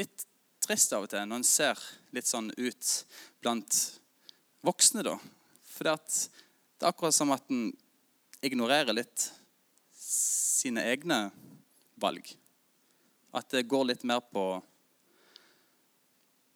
Litt 0.00 0.22
trist 0.64 0.94
av 0.96 1.04
og 1.04 1.10
til 1.12 1.26
når 1.28 1.42
en 1.42 1.44
ser 1.44 1.80
litt 2.16 2.28
sånn 2.28 2.46
ut 2.56 2.90
blant 3.42 3.76
voksne, 4.64 5.02
da. 5.04 5.18
For 5.68 5.84
det, 5.84 5.92
er 6.80 6.88
akkurat 6.88 7.14
som 7.14 7.34
at 7.34 7.50
en 7.52 7.66
ignorerer 8.40 8.96
litt 8.96 9.26
sine 9.92 10.86
egne 10.88 11.26
valg. 12.00 12.24
At 13.36 13.52
det 13.52 13.66
går 13.68 13.90
litt 13.90 14.06
mer 14.08 14.22
på 14.24 14.46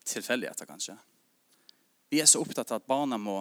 tilfeldigheter, 0.06 0.70
kanskje. 0.70 0.96
Vi 2.10 2.20
er 2.22 2.28
så 2.30 2.38
opptatt 2.38 2.70
av 2.70 2.80
at 2.80 2.86
barna 2.86 3.18
må 3.18 3.40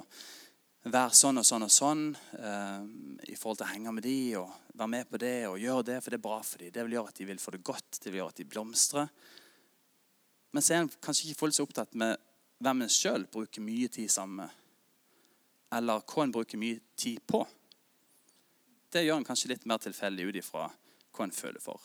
være 0.85 1.13
sånn 1.17 1.41
og 1.41 1.45
sånn 1.45 1.65
og 1.65 1.73
sånn 1.73 2.03
eh, 2.37 2.85
i 3.29 3.37
forhold 3.37 3.59
til 3.59 3.65
å 3.67 3.71
henge 3.71 3.93
med 3.93 4.05
de 4.05 4.17
og 4.39 4.53
være 4.73 4.91
med 4.91 5.09
på 5.09 5.19
det 5.21 5.35
og 5.49 5.59
gjøre 5.61 5.85
det, 5.91 5.97
for 6.01 6.13
det 6.13 6.19
er 6.19 6.25
bra 6.25 6.37
for 6.45 6.61
dem. 6.61 6.71
Det 6.73 6.85
vil 6.85 6.95
gjøre 6.97 7.13
at 7.13 7.19
de 7.19 7.27
vil 7.29 7.41
få 7.41 7.53
det 7.55 7.63
godt, 7.65 7.99
det 8.01 8.11
vil 8.11 8.21
gjøre 8.21 8.33
at 8.33 8.41
de 8.41 8.47
blomstrer. 8.49 9.11
Men 10.53 10.65
så 10.65 10.73
er 10.73 10.83
en 10.83 10.91
kanskje 11.03 11.29
ikke 11.29 11.41
fullt 11.43 11.57
så 11.57 11.65
opptatt 11.65 11.97
med 11.99 12.17
hvem 12.63 12.85
en 12.85 12.93
sjøl 12.93 13.27
bruker 13.29 13.65
mye 13.65 13.89
tid 13.91 14.09
sammen 14.11 14.43
med, 14.43 14.61
eller 15.75 16.05
hva 16.07 16.25
en 16.25 16.33
bruker 16.33 16.61
mye 16.61 16.79
tid 16.97 17.21
på. 17.27 17.43
Det 18.93 19.03
gjør 19.03 19.19
en 19.19 19.27
kanskje 19.27 19.51
litt 19.51 19.65
mer 19.69 19.81
tilfeldig 19.83 20.29
ut 20.29 20.39
ifra 20.41 20.69
hva 20.69 21.27
en 21.27 21.35
føler 21.35 21.61
for. 21.61 21.81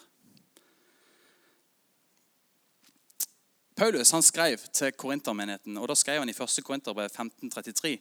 Paulus 3.81 4.11
han 4.13 4.21
skrev 4.21 4.61
til 4.77 4.93
korintermenigheten, 4.93 5.79
og 5.81 5.87
da 5.89 5.95
skrev 5.97 6.19
han 6.21 6.29
i 6.29 6.35
1. 6.37 6.59
Korinterbrev 6.67 7.07
1533.: 7.09 7.95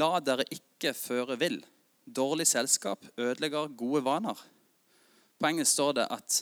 La 0.00 0.16
dere 0.24 0.46
ikke 0.48 0.94
føre 0.96 1.36
vill. 1.36 1.58
Dårlig 2.08 2.46
selskap 2.48 3.04
ødelegger 3.18 3.68
gode 3.76 4.00
vaner. 4.06 4.40
På 5.36 5.50
engelsk 5.50 5.76
står 5.76 5.92
det 5.98 6.08
at 6.16 6.38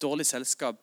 dårlig 0.00 0.24
selskap 0.26 0.80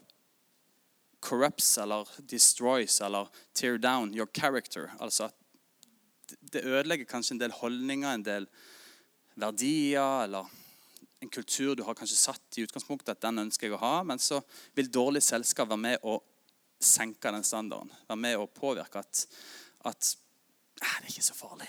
corrupts 1.25 1.77
eller 1.81 2.05
destroys 2.21 3.01
eller 3.01 3.33
tear 3.55 3.81
down 3.81 4.13
your 4.13 4.29
character. 4.29 4.91
Altså 4.99 5.31
at 5.31 6.37
det 6.53 6.65
ødelegger 6.65 7.09
kanskje 7.09 7.33
en 7.33 7.41
del 7.47 7.59
holdninger, 7.63 8.13
en 8.13 8.29
del 8.29 8.47
verdier 9.35 10.23
eller 10.23 10.45
en 11.21 11.29
kultur 11.29 11.73
du 11.73 11.83
har 11.83 11.97
kanskje 11.97 12.25
satt 12.27 12.57
i 12.57 12.69
utgangspunktet 12.69 13.17
at 13.17 13.25
den 13.25 13.47
ønsker 13.49 13.67
jeg 13.67 13.79
å 13.79 13.81
ha, 13.81 14.03
men 14.03 14.21
så 14.21 14.43
vil 14.77 14.93
dårlig 14.93 15.25
selskap 15.25 15.73
være 15.73 15.87
med 15.89 16.05
å 16.05 16.21
senke 16.79 17.31
den 17.31 17.43
standarden. 17.43 17.91
Være 18.07 18.23
med 18.23 18.39
å 18.39 18.47
påvirke 18.47 19.03
at, 19.03 19.25
at 19.87 20.15
det 20.79 20.87
er 20.87 21.09
ikke 21.11 21.25
så 21.25 21.35
farlig. 21.35 21.67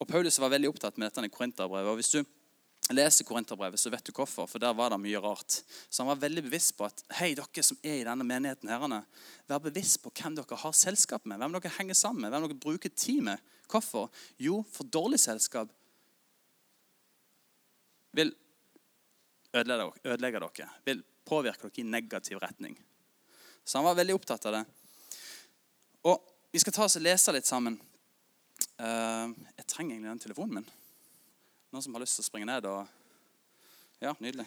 Og 0.00 0.08
Paulus 0.08 0.40
var 0.40 0.52
veldig 0.52 0.70
opptatt 0.72 0.98
med 1.00 1.08
dette 1.08 1.24
i 1.24 1.32
Korinterbrevet. 1.32 1.90
og 1.90 2.00
Hvis 2.00 2.12
du 2.16 2.94
leser 2.94 3.24
Korinterbrevet, 3.24 3.80
så 3.80 3.90
vet 3.92 4.04
du 4.04 4.12
hvorfor, 4.14 4.48
for 4.48 4.62
der 4.62 4.74
var 4.76 4.92
det 4.92 5.00
mye 5.02 5.20
rart. 5.22 5.60
Så 5.88 6.02
han 6.02 6.10
var 6.10 6.20
veldig 6.22 6.44
bevisst 6.46 6.76
på 6.76 6.86
at 6.86 7.02
hei, 7.18 7.32
dere 7.36 7.64
som 7.64 7.80
er 7.82 8.00
i 8.00 8.06
denne 8.06 8.26
menigheten, 8.26 8.70
herrene, 8.70 9.02
vær 9.48 9.64
bevisst 9.64 10.02
på 10.04 10.12
hvem 10.12 10.36
dere 10.36 10.60
har 10.60 10.76
selskap 10.76 11.24
med, 11.24 11.40
hvem 11.40 11.56
dere 11.56 11.74
henger 11.78 11.98
sammen 11.98 12.26
med, 12.26 12.34
hvem 12.34 12.46
dere 12.46 12.60
bruker 12.66 12.92
tid 12.92 13.24
med. 13.30 13.52
Hvorfor? 13.72 14.10
Jo, 14.38 14.60
for 14.72 14.86
dårlig 14.86 15.18
selskap 15.22 15.72
vil 18.16 18.30
ødelegge 19.56 20.40
dere, 20.40 20.70
vil 20.86 21.02
påvirke 21.26 21.68
dere 21.68 21.82
i 21.82 21.86
negativ 21.86 22.40
retning. 22.42 22.76
Så 23.64 23.78
han 23.78 23.84
var 23.84 23.98
veldig 23.98 24.14
opptatt 24.14 24.46
av 24.46 24.58
det. 24.58 24.64
Og 26.06 26.32
Vi 26.52 26.60
skal 26.62 26.72
ta 26.72 26.84
oss 26.86 26.96
og 26.96 27.02
lese 27.04 27.32
litt 27.34 27.44
sammen. 27.44 27.74
Uh, 28.80 29.28
jeg 29.58 29.66
trenger 29.68 29.92
egentlig 29.92 30.08
den 30.08 30.22
telefonen 30.22 30.54
min. 30.56 30.68
Noen 31.74 31.84
som 31.84 31.92
har 31.92 32.00
lyst 32.00 32.16
til 32.16 32.24
å 32.24 32.28
springe 32.30 32.48
ned 32.48 32.68
og 32.70 32.86
Ja, 34.00 34.14
nydelig. 34.20 34.46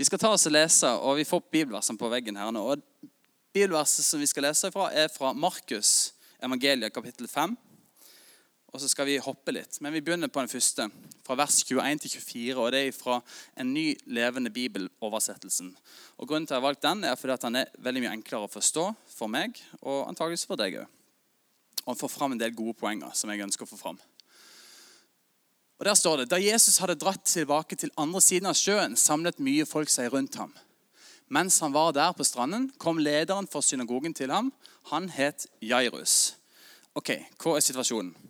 Vi 0.00 0.04
skal 0.08 0.18
ta 0.18 0.30
oss 0.32 0.46
og 0.48 0.54
lese, 0.54 0.88
og 0.96 1.18
vi 1.18 1.26
får 1.28 1.42
opp 1.42 1.50
bibelversene 1.52 2.00
på 2.00 2.08
veggen 2.08 2.38
her 2.40 2.52
nå. 2.52 2.62
Og 2.72 3.08
Bibelverset 3.52 4.06
som 4.06 4.20
vi 4.22 4.28
skal 4.30 4.46
lese 4.46 4.70
fra, 4.72 4.86
er 4.92 5.10
fra 5.12 5.32
Markus 5.36 6.14
evangeliet 6.40 6.94
kapittel 6.94 7.28
5. 7.28 7.56
Og 8.70 8.78
så 8.78 8.88
skal 8.90 9.08
vi 9.08 9.16
hoppe 9.18 9.52
litt. 9.54 9.80
Men 9.82 9.94
vi 9.96 10.02
begynner 10.04 10.30
på 10.30 10.42
den 10.42 10.50
første, 10.50 10.86
fra 11.26 11.36
vers 11.38 11.58
21 11.66 12.02
til 12.04 12.12
24. 12.12 12.54
Og 12.60 12.68
det 12.74 12.82
er 12.84 12.94
fra 12.94 13.18
en 13.58 13.72
ny 13.74 13.88
levende 14.06 14.52
bibeloversettelsen. 14.54 15.72
Og 16.18 16.28
Grunnen 16.28 16.46
til 16.46 16.54
at 16.54 16.58
jeg 16.58 16.62
har 16.62 16.68
valgt 16.68 16.86
den, 16.86 17.02
er 17.04 17.18
fordi 17.18 17.34
at 17.34 17.46
den 17.48 17.58
er 17.62 17.74
veldig 17.82 18.04
mye 18.04 18.14
enklere 18.14 18.46
å 18.46 18.52
forstå 18.52 18.86
for 19.10 19.32
meg, 19.32 19.58
og 19.82 20.06
antageligvis 20.06 20.46
for 20.46 20.60
deg 20.60 20.78
òg. 20.84 20.96
Og 21.88 21.98
får 21.98 22.12
fram 22.12 22.36
en 22.36 22.40
del 22.40 22.54
gode 22.54 22.76
poenger 22.78 23.10
som 23.16 23.32
jeg 23.32 23.42
ønsker 23.42 23.66
å 23.66 23.72
få 23.72 23.80
fram. 23.80 23.98
Og 25.80 25.86
Der 25.88 25.96
står 25.96 26.20
det 26.20 26.30
da 26.30 26.38
Jesus 26.38 26.78
hadde 26.78 26.98
dratt 27.00 27.24
tilbake 27.24 27.76
til 27.76 27.90
andre 27.96 28.20
siden 28.20 28.50
av 28.50 28.58
sjøen, 28.58 28.98
samlet 29.00 29.40
mye 29.40 29.64
folk 29.66 29.88
seg 29.88 30.12
rundt 30.12 30.36
ham. 30.36 30.52
Mens 31.32 31.58
han 31.64 31.72
var 31.72 31.94
der 31.96 32.12
på 32.12 32.26
stranden, 32.26 32.68
kom 32.78 32.98
lederen 33.00 33.48
for 33.48 33.64
synagogen 33.64 34.14
til 34.14 34.30
ham. 34.30 34.52
Han 34.92 35.08
het 35.08 35.46
Jairus. 35.62 36.36
Ok, 36.94 37.14
Hva 37.38 37.56
er 37.56 37.64
situasjonen? 37.64 38.29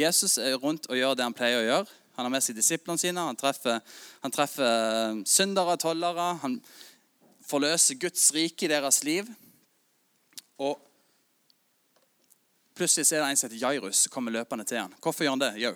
Jesus 0.00 0.38
er 0.40 0.56
rundt 0.60 0.88
og 0.90 0.98
gjør 0.98 1.16
det 1.16 1.26
han 1.26 1.36
pleier 1.36 1.60
å 1.60 1.66
gjøre. 1.66 1.98
Han 2.16 2.26
har 2.26 2.32
med 2.34 2.44
seg 2.44 2.56
disiplene 2.58 3.00
sine. 3.00 3.22
Han 3.24 3.38
treffer, 3.38 3.80
han 4.24 4.34
treffer 4.34 4.66
eh, 4.66 5.20
syndere, 5.28 5.76
tollere. 5.80 6.26
Han 6.42 6.58
forløser 7.48 8.00
Guds 8.00 8.30
rike 8.36 8.66
i 8.66 8.72
deres 8.72 9.02
liv. 9.06 9.28
Og 10.60 10.76
plutselig 12.76 13.08
er 13.12 13.22
det 13.22 13.30
en 13.30 13.40
som 13.40 13.48
heter 13.48 13.62
Jairus, 13.62 14.04
som 14.04 14.12
kommer 14.12 14.34
løpende 14.34 14.66
til 14.68 14.82
ham. 14.82 14.92
Hvorfor 15.00 15.24
gjør 15.24 15.36
han 15.36 15.44
det? 15.46 15.54
Jo. 15.62 15.72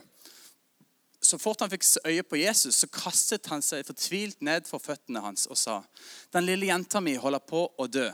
Så 1.25 1.39
fort 1.41 1.65
han 1.65 1.73
fikk 1.73 1.87
øye 2.05 2.23
på 2.29 2.37
Jesus, 2.37 2.77
så 2.77 2.91
kastet 2.93 3.49
han 3.49 3.65
seg 3.65 3.87
fortvilt 3.89 4.43
ned 4.45 4.69
for 4.69 4.83
føttene 4.83 5.23
hans 5.25 5.47
og 5.49 5.57
sa, 5.57 5.81
'Den 6.33 6.45
lille 6.45 6.69
jenta 6.69 7.01
mi 7.01 7.15
holder 7.17 7.41
på 7.41 7.65
å 7.79 7.87
dø.' 7.89 8.13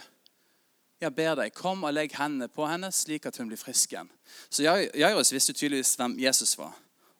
Jeg 1.00 1.14
ber 1.16 1.38
deg, 1.38 1.54
kom 1.56 1.86
og 1.88 1.94
legg 1.96 2.12
hendene 2.18 2.50
på 2.52 2.66
henne, 2.68 2.90
slik 2.92 3.24
at 3.28 3.38
hun 3.40 3.48
blir 3.48 3.60
frisk 3.60 3.94
igjen. 3.94 4.10
Så 4.52 4.66
Jairus 4.66 5.32
visste 5.32 5.54
tydeligvis 5.56 5.94
hvem 5.96 6.18
Jesus 6.20 6.52
var. 6.60 6.74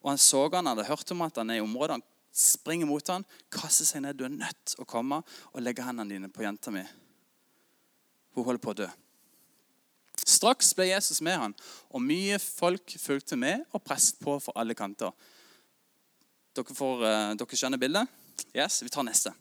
Og 0.05 0.11
Han 0.13 0.21
så 0.21 0.43
han, 0.53 0.67
hadde 0.67 0.85
hørt 0.85 1.11
om 1.13 1.23
at 1.25 1.37
han 1.37 1.51
er 1.51 1.61
i 1.61 1.65
området. 1.65 1.97
Han 1.97 2.05
springer 2.33 2.87
mot 2.87 3.09
han, 3.09 3.25
kaster 3.53 3.89
seg 3.89 4.05
ned. 4.05 4.17
Du 4.17 4.25
er 4.25 4.33
nødt 4.33 4.77
å 4.79 4.85
komme 4.89 5.23
og 5.53 5.63
legge 5.65 5.85
hendene 5.85 6.13
dine 6.13 6.29
på 6.33 6.45
jenta 6.45 6.73
mi. 6.73 6.85
Hun 8.37 8.45
holder 8.45 8.63
på 8.63 8.75
å 8.75 8.81
dø. 8.85 8.89
Straks 10.21 10.75
ble 10.77 10.91
Jesus 10.91 11.23
med 11.25 11.39
han, 11.41 11.55
og 11.89 12.05
mye 12.05 12.37
folk 12.41 12.93
fulgte 13.01 13.39
med 13.41 13.65
og 13.73 13.83
presset 13.85 14.21
på 14.21 14.37
for 14.45 14.57
alle 14.61 14.77
kanter. 14.77 15.15
Dere, 16.57 16.77
får, 16.77 17.05
uh, 17.05 17.33
dere 17.39 17.57
skjønner 17.57 17.81
bildet? 17.81 18.19
Yes, 18.53 18.83
Vi 18.83 18.93
tar 18.93 19.07
neste. 19.07 19.33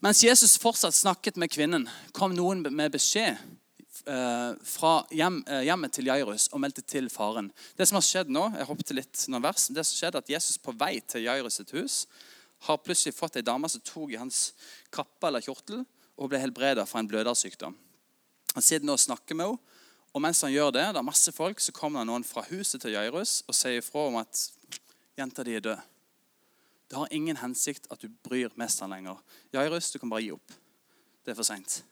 Mens 0.00 0.22
Jesus 0.24 0.56
fortsatt 0.56 0.94
snakket 0.96 1.36
med 1.36 1.52
kvinnen, 1.52 1.82
kom 2.16 2.32
noen 2.32 2.62
med 2.64 2.92
beskjed 2.94 3.36
eh, 4.08 4.52
fra 4.64 4.92
hjem, 5.12 5.42
eh, 5.44 5.66
hjemmet 5.68 5.92
til 5.92 6.08
Jairus 6.08 6.46
og 6.54 6.62
meldte 6.64 6.80
til 6.88 7.10
faren. 7.12 7.50
Det 7.76 7.84
som 7.84 7.98
har 7.98 8.06
skjedd 8.06 8.32
nå, 8.32 8.46
jeg 8.56 8.68
hoppet 8.70 8.94
litt 8.96 9.24
noen 9.28 9.44
vers, 9.44 9.66
det 9.68 9.84
som 9.84 9.98
skjedde 9.98 10.22
at 10.22 10.32
Jesus 10.32 10.56
på 10.56 10.72
vei 10.80 10.94
til 11.04 11.26
Jairus 11.26 11.60
sitt 11.60 11.74
hus 11.76 12.06
har 12.64 12.80
plutselig 12.80 13.12
fått 13.16 13.36
ei 13.36 13.44
dame 13.44 13.68
som 13.68 13.84
tok 13.84 14.14
i 14.14 14.20
hans 14.20 14.54
kappe 14.92 15.28
eller 15.28 15.44
kjortel 15.44 15.84
og 16.16 16.32
ble 16.32 16.40
helbreda 16.40 16.88
fra 16.88 17.04
en 17.04 17.12
blødersykdom. 17.12 17.76
Han 18.56 18.64
sitter 18.64 18.88
nå 18.88 18.96
og 18.96 19.04
snakker 19.04 19.36
med 19.36 19.52
henne, 19.52 19.76
og 20.10 20.24
mens 20.24 20.40
han 20.42 20.50
gjør 20.50 20.72
det, 20.74 20.88
det 20.90 20.98
er 20.98 21.06
masse 21.06 21.30
folk, 21.36 21.60
så 21.60 21.76
kommer 21.76 22.00
det 22.00 22.08
noen 22.08 22.24
fra 22.26 22.42
huset 22.48 22.80
til 22.82 22.96
Jairus 22.96 23.42
og 23.44 23.54
sier 23.54 23.84
ifra 23.84 24.08
om 24.08 24.16
at 24.24 24.48
jenta 25.20 25.44
di 25.44 25.60
er 25.60 25.68
død. 25.68 25.84
Det 26.90 26.98
har 26.98 27.12
ingen 27.14 27.36
hensikt 27.38 27.86
at 27.90 28.02
du 28.02 28.08
bryr 28.24 28.50
mesteren 28.58 28.90
lenger. 28.90 29.20
Jairus, 29.52 29.92
du 29.92 29.98
kan 30.02 30.10
bare 30.10 30.24
gi 30.24 30.32
opp. 30.34 30.52
Det 31.24 31.32
er 31.32 31.38
for 31.38 31.46
seint. 31.46 31.84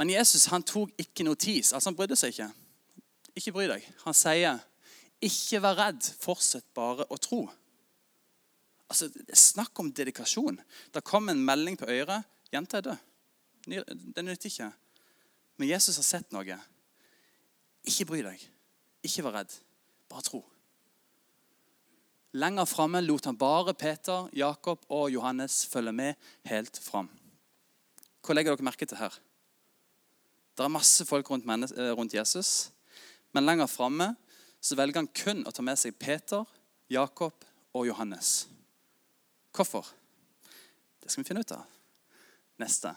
Men 0.00 0.10
Jesus 0.14 0.46
han 0.48 0.64
tok 0.64 0.94
ikke 0.98 1.26
notis. 1.26 1.72
altså 1.72 1.90
Han 1.90 1.96
brydde 1.98 2.16
seg 2.16 2.32
ikke. 2.32 2.48
Ikke 3.36 3.52
bry 3.52 3.66
deg. 3.68 3.84
Han 4.06 4.16
sier, 4.16 4.58
'Ikke 5.20 5.60
vær 5.60 5.76
redd, 5.76 6.02
fortsett 6.20 6.64
bare 6.74 7.04
å 7.10 7.16
tro'. 7.20 7.50
Altså, 8.88 9.10
Snakk 9.34 9.78
om 9.78 9.92
dedikasjon. 9.92 10.60
Det 10.94 11.04
kom 11.04 11.28
en 11.28 11.44
melding 11.44 11.76
på 11.76 11.84
øret. 11.84 12.24
'Jenta 12.52 12.76
er 12.76 12.80
død.' 12.80 12.96
Det 14.14 14.24
nytter 14.24 14.46
ikke. 14.46 14.72
Men 15.56 15.68
Jesus 15.68 15.96
har 15.96 16.02
sett 16.02 16.32
noe. 16.32 16.56
Ikke 17.84 18.06
bry 18.06 18.22
deg. 18.22 18.40
Ikke 19.04 19.22
vær 19.22 19.32
redd. 19.32 19.52
Bare 20.08 20.22
tro. 20.22 20.44
Lenger 22.32 22.64
framme 22.64 23.00
lot 23.02 23.26
han 23.26 23.38
bare 23.38 23.74
Peter, 23.74 24.28
Jakob 24.32 24.84
og 24.88 25.10
Johannes 25.10 25.64
følge 25.66 25.92
med 25.92 26.14
helt 26.46 26.78
fram. 26.78 27.08
Hva 28.22 28.36
legger 28.36 28.54
dere 28.54 28.66
merke 28.68 28.86
til 28.86 29.00
her? 29.00 29.16
Det 30.54 30.64
er 30.64 30.70
masse 30.70 31.06
folk 31.08 31.30
rundt, 31.30 31.46
eh, 31.48 32.14
Jesus, 32.14 32.70
men 33.32 33.46
lenger 33.46 33.66
framme 33.66 34.14
velger 34.76 35.00
han 35.00 35.08
kun 35.08 35.46
å 35.46 35.52
ta 35.52 35.62
med 35.62 35.78
seg 35.78 35.98
Peter, 35.98 36.44
Jakob 36.90 37.32
og 37.74 37.86
Johannes. 37.86 38.46
Hvorfor? 39.52 39.86
Det 41.00 41.10
skal 41.10 41.24
vi 41.24 41.28
finne 41.28 41.40
ut 41.40 41.52
av. 41.52 41.64
Neste. 42.58 42.94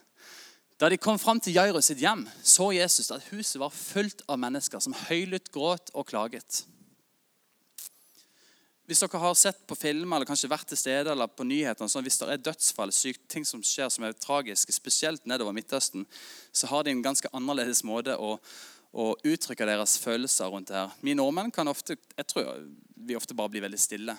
Da 0.78 0.90
de 0.90 0.98
kom 0.98 1.18
fram 1.18 1.40
til 1.40 1.54
Jairus 1.54 1.86
sitt 1.86 2.02
hjem, 2.04 2.28
så 2.44 2.74
Jesus 2.76 3.12
at 3.12 3.24
huset 3.32 3.62
var 3.62 3.70
fullt 3.70 4.22
av 4.28 4.38
mennesker 4.42 4.82
som 4.84 4.94
høylytt 5.08 5.52
gråt 5.54 5.94
og 5.94 6.10
klaget. 6.10 6.66
Hvis 8.84 9.00
dere 9.00 9.20
har 9.24 9.36
sett 9.40 9.62
på 9.68 9.78
filmer 9.80 10.18
eller 10.18 10.28
kanskje 10.28 10.50
vært 10.52 10.68
til 10.68 10.80
stede 10.80 11.14
eller 11.14 11.30
på 11.32 11.46
nyhetene, 11.48 11.88
sånn, 11.88 12.04
hvis 12.04 12.20
det 12.20 12.28
er 12.34 12.42
dødsfall, 12.44 12.92
sykt, 12.92 13.24
ting 13.32 13.46
som 13.48 13.64
skjer 13.64 13.88
som 13.94 14.04
er 14.04 14.16
tragiske, 14.20 14.76
spesielt 14.76 15.24
nedover 15.30 15.56
Midtøsten, 15.56 16.04
så 16.52 16.68
har 16.68 16.84
de 16.84 16.92
en 16.92 17.06
ganske 17.06 17.32
annerledes 17.32 17.86
måte 17.88 18.18
å, 18.20 18.36
å 18.92 19.06
uttrykke 19.24 19.70
deres 19.70 19.96
følelser 20.04 20.52
rundt 20.52 20.74
det 20.74 20.82
her. 20.82 20.92
Vi 21.00 21.16
nordmenn 21.16 21.54
kan 21.56 21.72
ofte 21.72 21.96
jeg 21.96 22.28
tror 22.28 22.66
vi 23.08 23.16
ofte 23.16 23.36
bare 23.36 23.52
blir 23.56 23.64
veldig 23.64 23.80
stille. 23.80 24.16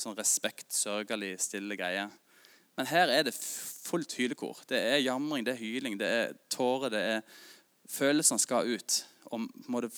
Sånn 0.00 0.16
respekt, 0.16 0.72
sørgelig, 0.74 1.36
stille 1.44 1.76
greie. 1.78 2.08
Men 2.74 2.88
her 2.90 3.12
er 3.12 3.28
det 3.28 3.36
fullt 3.36 4.16
hylekor. 4.18 4.58
Det 4.68 4.80
er 4.80 5.04
jamring, 5.04 5.44
det 5.46 5.54
er 5.54 5.60
hyling, 5.60 5.98
det 6.00 6.08
er 6.08 6.38
tårer. 6.50 6.90
det 6.90 7.02
er 7.12 7.20
Følelsene 7.90 8.40
skal 8.40 8.66
ut. 8.74 8.98
Og 9.30 9.44
må 9.68 9.84
det 9.84 9.92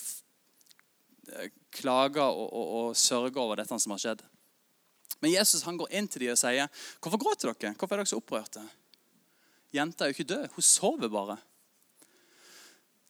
klager 1.74 2.26
og, 2.26 2.48
og, 2.52 2.72
og 2.78 2.96
sørger 2.96 3.42
over 3.42 3.60
dette 3.60 3.78
som 3.82 3.94
har 3.94 4.02
skjedd. 4.02 4.24
Men 5.20 5.32
Jesus 5.32 5.64
han 5.64 5.78
går 5.80 5.92
inn 5.96 6.08
til 6.08 6.26
dem 6.26 6.34
og 6.34 6.40
sier, 6.40 6.68
'Hvorfor 7.00 7.20
gråter 7.20 7.52
dere? 7.52 7.74
Hvorfor 7.74 7.96
er 7.96 8.04
dere 8.04 8.12
så 8.12 8.20
opprørte?' 8.20 8.64
Jenta 9.74 10.04
er 10.04 10.08
jo 10.08 10.16
ikke 10.16 10.34
død. 10.34 10.48
Hun 10.54 10.62
sover 10.62 11.08
bare. 11.08 11.36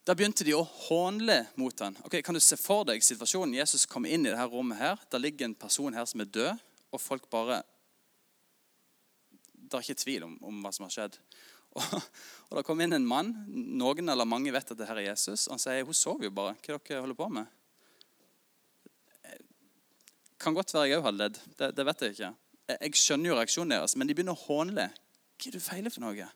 Da 0.07 0.15
begynte 0.15 0.45
de 0.47 0.55
å 0.55 0.63
hånle 0.63 1.41
mot 1.59 1.81
ham. 1.83 1.97
Ok, 2.07 2.21
kan 2.23 2.35
du 2.35 2.41
se 2.41 2.57
for 2.57 2.87
deg 2.87 3.03
situasjonen? 3.03 3.57
Jesus 3.59 3.89
kom 3.91 4.07
inn 4.07 4.27
i 4.27 4.31
dette 4.31 4.47
rommet. 4.47 4.79
her. 4.79 4.99
Der 5.11 5.19
ligger 5.19 5.45
en 5.45 5.55
person 5.55 5.95
her 5.95 6.05
som 6.07 6.21
er 6.21 6.31
død, 6.31 6.59
og 6.93 7.01
folk 7.01 7.31
bare 7.31 7.63
Det 9.67 9.75
er 9.75 9.83
ikke 9.83 10.03
tvil 10.05 10.23
om, 10.23 10.39
om 10.47 10.63
hva 10.63 10.71
som 10.73 10.85
har 10.87 10.95
skjedd. 10.95 11.19
Og, 11.77 12.03
og 12.49 12.57
Det 12.57 12.65
kom 12.65 12.81
inn 12.81 12.93
en 12.93 13.07
mann. 13.07 13.33
Noen 13.49 14.09
eller 14.09 14.25
mange 14.25 14.53
vet 14.53 14.71
at 14.71 14.79
det 14.79 14.87
her 14.87 14.97
er 14.97 15.11
Jesus. 15.11 15.49
Og 15.49 15.57
han 15.57 15.59
sier 15.59 15.85
hun 15.85 15.95
sover 15.95 16.25
jo 16.25 16.31
bare. 16.31 16.55
Hva 16.55 16.77
er 16.77 16.79
det 16.79 16.89
dere 16.89 17.03
holder 17.03 17.19
på 17.19 17.29
med? 17.29 17.51
Kan 20.47 20.55
godt 20.55 20.71
være 20.77 20.87
jeg 20.87 21.01
òg 21.01 21.09
hadde 21.09 21.23
ledd. 21.25 21.39
Det, 21.59 21.73
det, 21.75 21.85
vet 21.89 22.03
jeg 22.05 22.15
ikke. 22.15 22.33
Jeg 22.77 22.99
skjønner 23.01 23.33
jo 23.33 23.39
reaksjonen 23.41 23.75
deres, 23.75 23.97
men 23.99 24.07
de 24.07 24.15
begynner 24.15 24.37
å 24.37 24.45
hånle. 24.47 24.85
Hva 24.95 25.49
er 25.49 25.57
det 25.57 25.59
du 25.59 25.65
feiler 25.65 25.91
for 25.91 26.07
noe? 26.07 26.29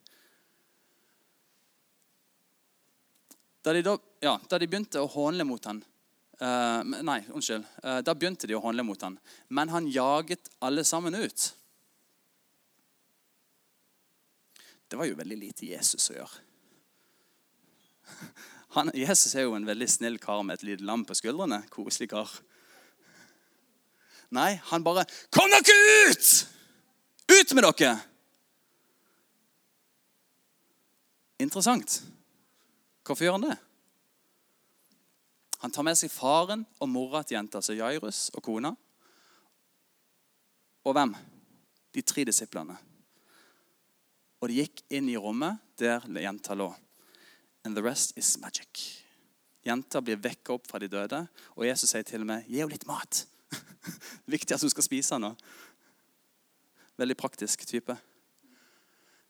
Da 3.62 3.74
de, 3.76 3.84
da, 3.86 3.94
ja, 4.24 4.34
da 4.50 4.58
de 4.58 4.66
begynte 4.66 5.02
å 5.04 5.10
hånle 5.14 5.46
mot 5.46 5.70
han, 5.70 5.84
Uh, 6.40 6.80
Nei, 7.04 7.18
unnskyld. 7.36 7.66
Uh, 7.84 7.98
da 8.00 8.14
begynte 8.16 8.48
de 8.48 8.56
å 8.56 8.62
håndle 8.64 8.80
mot 8.88 9.02
han. 9.04 9.18
Men 9.52 9.68
han 9.68 9.88
jaget 9.92 10.48
alle 10.64 10.86
sammen 10.88 11.12
ut. 11.12 11.50
Det 14.88 14.96
var 14.96 15.04
jo 15.10 15.18
veldig 15.18 15.36
lite 15.36 15.68
Jesus 15.68 16.08
å 16.10 16.16
gjøre. 16.16 16.46
Han, 18.74 18.90
Jesus 18.94 19.34
er 19.34 19.44
jo 19.48 19.56
en 19.56 19.66
veldig 19.66 19.86
snill 19.90 20.16
kar 20.22 20.44
med 20.46 20.54
et 20.56 20.64
lite 20.66 20.86
lam 20.86 21.02
på 21.06 21.14
skuldrene. 21.18 21.60
Koselig 21.74 22.08
kar. 22.12 22.30
Nei, 24.30 24.60
han 24.62 24.84
bare 24.84 25.04
'Kom 25.30 25.50
dere 25.50 26.10
ut! 26.10 26.46
Ut 27.28 27.54
med 27.54 27.64
dere!' 27.64 28.00
Interessant. 31.40 32.02
Hvorfor 33.02 33.24
gjør 33.24 33.32
han 33.38 33.48
det? 33.48 33.58
Han 35.60 35.72
tar 35.72 35.82
med 35.82 35.98
seg 35.98 36.12
faren 36.12 36.66
og 36.80 36.88
mora 36.88 37.22
til 37.22 37.36
jenta, 37.36 37.58
altså 37.58 37.74
Jairus 37.76 38.30
og 38.34 38.42
kona. 38.42 38.74
Og 40.84 40.92
hvem? 40.96 41.14
De 41.94 42.02
tre 42.02 42.24
disiplene. 42.24 42.76
Og 44.40 44.48
de 44.48 44.60
gikk 44.62 44.84
inn 44.96 45.08
i 45.08 45.18
rommet 45.20 45.58
der 45.80 46.00
jenta 46.20 46.54
lå. 46.54 46.70
And 47.64 47.76
the 47.76 47.82
rest 47.84 48.16
is 48.16 48.38
magic. 48.40 49.02
Jenta 49.66 50.00
blir 50.00 50.16
vekka 50.16 50.54
opp 50.54 50.70
fra 50.70 50.78
de 50.80 50.88
døde, 50.88 51.26
og 51.56 51.66
Jesus 51.66 51.90
sier 51.90 52.02
til 52.02 52.20
og 52.20 52.26
med 52.26 52.44
'Gi 52.46 52.60
henne 52.60 52.72
litt 52.72 52.86
mat'. 52.88 53.26
Viktig 54.34 54.54
at 54.54 54.62
hun 54.62 54.72
skal 54.72 54.86
spise 54.86 55.18
nå. 55.18 55.32
Veldig 57.00 57.16
praktisk 57.16 57.66
type. 57.68 57.96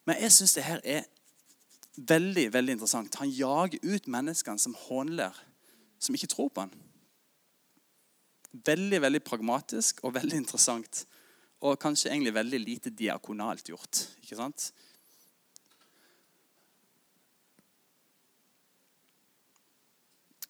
Men 0.08 0.20
jeg 0.24 0.34
syns 0.34 0.56
det 0.56 0.66
her 0.66 0.80
er 0.84 1.08
veldig 1.96 2.52
veldig 2.52 2.76
interessant. 2.78 3.18
Han 3.20 3.30
jager 3.30 3.82
ut 3.82 4.08
menneskene 4.10 4.58
som 4.58 4.76
hånler, 4.86 5.36
som 5.98 6.14
ikke 6.14 6.30
tror 6.32 6.48
på 6.48 6.64
han. 6.64 6.74
Veldig 8.66 9.02
veldig 9.02 9.22
pragmatisk 9.22 10.00
og 10.02 10.14
veldig 10.16 10.40
interessant. 10.42 11.04
Og 11.60 11.78
kanskje 11.78 12.10
egentlig 12.10 12.34
veldig 12.34 12.60
lite 12.60 12.90
diakonalt 12.90 13.68
gjort. 13.68 14.06
ikke 14.22 14.36
sant? 14.36 14.72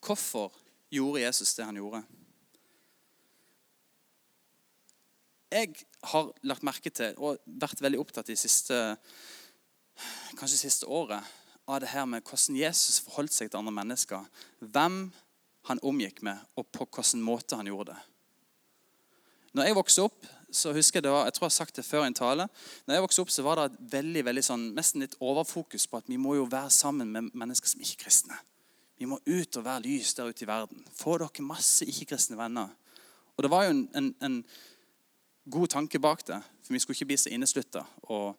Hvorfor 0.00 0.54
gjorde 0.90 1.20
Jesus 1.22 1.54
det 1.54 1.64
han 1.64 1.76
gjorde? 1.76 2.02
Jeg 5.50 5.74
har 6.12 6.30
lagt 6.46 6.62
merke 6.66 6.92
til 6.94 7.16
og 7.18 7.40
vært 7.44 7.82
veldig 7.82 7.98
opptatt 7.98 8.30
i 8.30 8.38
siste, 8.38 8.76
kanskje 10.38 10.60
siste 10.60 10.86
året 10.86 11.26
av 11.70 11.80
det 11.82 11.90
her 11.90 12.06
med 12.06 12.22
hvordan 12.22 12.58
Jesus 12.58 13.00
forholdt 13.02 13.34
seg 13.34 13.50
til 13.50 13.58
andre 13.58 13.74
mennesker. 13.74 14.28
Hvem 14.60 15.02
han 15.68 15.82
omgikk 15.86 16.22
med, 16.26 16.38
og 16.56 16.68
på 16.72 16.86
hvilken 16.86 17.22
måte 17.22 17.58
han 17.58 17.68
gjorde 17.68 17.92
det. 17.92 17.98
Når 19.58 19.66
jeg 19.66 19.76
vokste 19.76 20.04
opp, 20.06 20.28
så 20.50 20.72
husker 20.74 20.98
Jeg 20.98 21.04
det 21.04 21.10
var, 21.10 21.24
jeg 21.26 21.34
tror 21.34 21.44
jeg 21.44 21.50
har 21.50 21.58
sagt 21.58 21.76
det 21.76 21.84
før 21.86 22.04
i 22.04 22.10
en 22.10 22.14
tale, 22.14 22.46
når 22.86 22.94
jeg 22.94 23.02
vokste 23.04 23.22
opp 23.22 23.30
så 23.34 23.42
var 23.46 23.58
det 23.58 23.64
et 23.66 23.92
veldig, 23.92 24.24
veldig 24.26 24.44
sånn, 24.46 24.64
nesten 24.74 25.02
litt 25.02 25.18
overfokus 25.18 25.86
på 25.86 25.98
at 25.98 26.10
vi 26.10 26.18
må 26.18 26.34
jo 26.38 26.46
være 26.50 26.70
sammen 26.74 27.10
med 27.10 27.30
mennesker 27.34 27.70
som 27.70 27.82
ikke 27.82 27.98
er 27.98 28.04
kristne. 28.04 28.38
Vi 28.98 29.08
må 29.08 29.18
ut 29.26 29.56
og 29.56 29.64
være 29.64 29.84
lys 29.86 30.14
der 30.14 30.30
ute 30.30 30.44
i 30.44 30.48
verden. 30.48 30.82
Få 30.94 31.16
dere 31.18 31.46
masse 31.46 31.86
ikke-kristne 31.88 32.38
venner. 32.38 32.70
Og 33.36 33.42
Det 33.42 33.50
var 33.50 33.64
jo 33.64 33.76
en, 33.76 33.86
en, 33.96 34.10
en, 34.20 34.42
god 35.50 35.68
tanke 35.74 36.00
bak 36.02 36.24
det. 36.26 36.40
For 36.64 36.74
vi 36.74 36.80
skulle 36.82 36.96
ikke 36.96 37.10
bli 37.12 37.18
så 37.20 37.32
inneslutta 37.34 37.84
og 38.02 38.36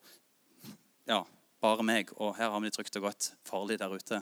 ja, 1.08 1.22
bare 1.62 1.84
meg, 1.86 2.12
og 2.18 2.36
her 2.38 2.50
har 2.50 2.60
vi 2.62 2.70
det 2.70 2.76
trygt 2.78 2.98
og 3.00 3.10
godt. 3.10 3.32
Farlig 3.46 3.80
der 3.80 3.94
ute. 3.94 4.22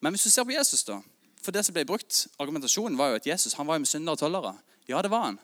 Men 0.00 0.12
hvis 0.12 0.26
du 0.26 0.30
ser 0.30 0.44
på 0.44 0.56
Jesus, 0.56 0.84
da 0.84 1.00
For 1.44 1.52
det 1.52 1.60
som 1.66 1.74
ble 1.76 1.84
brukt, 1.84 2.26
argumentasjonen 2.40 2.96
var 2.96 3.10
jo 3.12 3.18
at 3.18 3.26
Jesus 3.26 3.52
han 3.52 3.66
var 3.68 3.76
jo 3.76 3.82
med 3.84 3.88
syndere 3.88 4.16
og 4.16 4.18
tollere. 4.18 4.54
Ja, 4.88 5.02
det 5.02 5.10
var 5.12 5.26
han. 5.26 5.38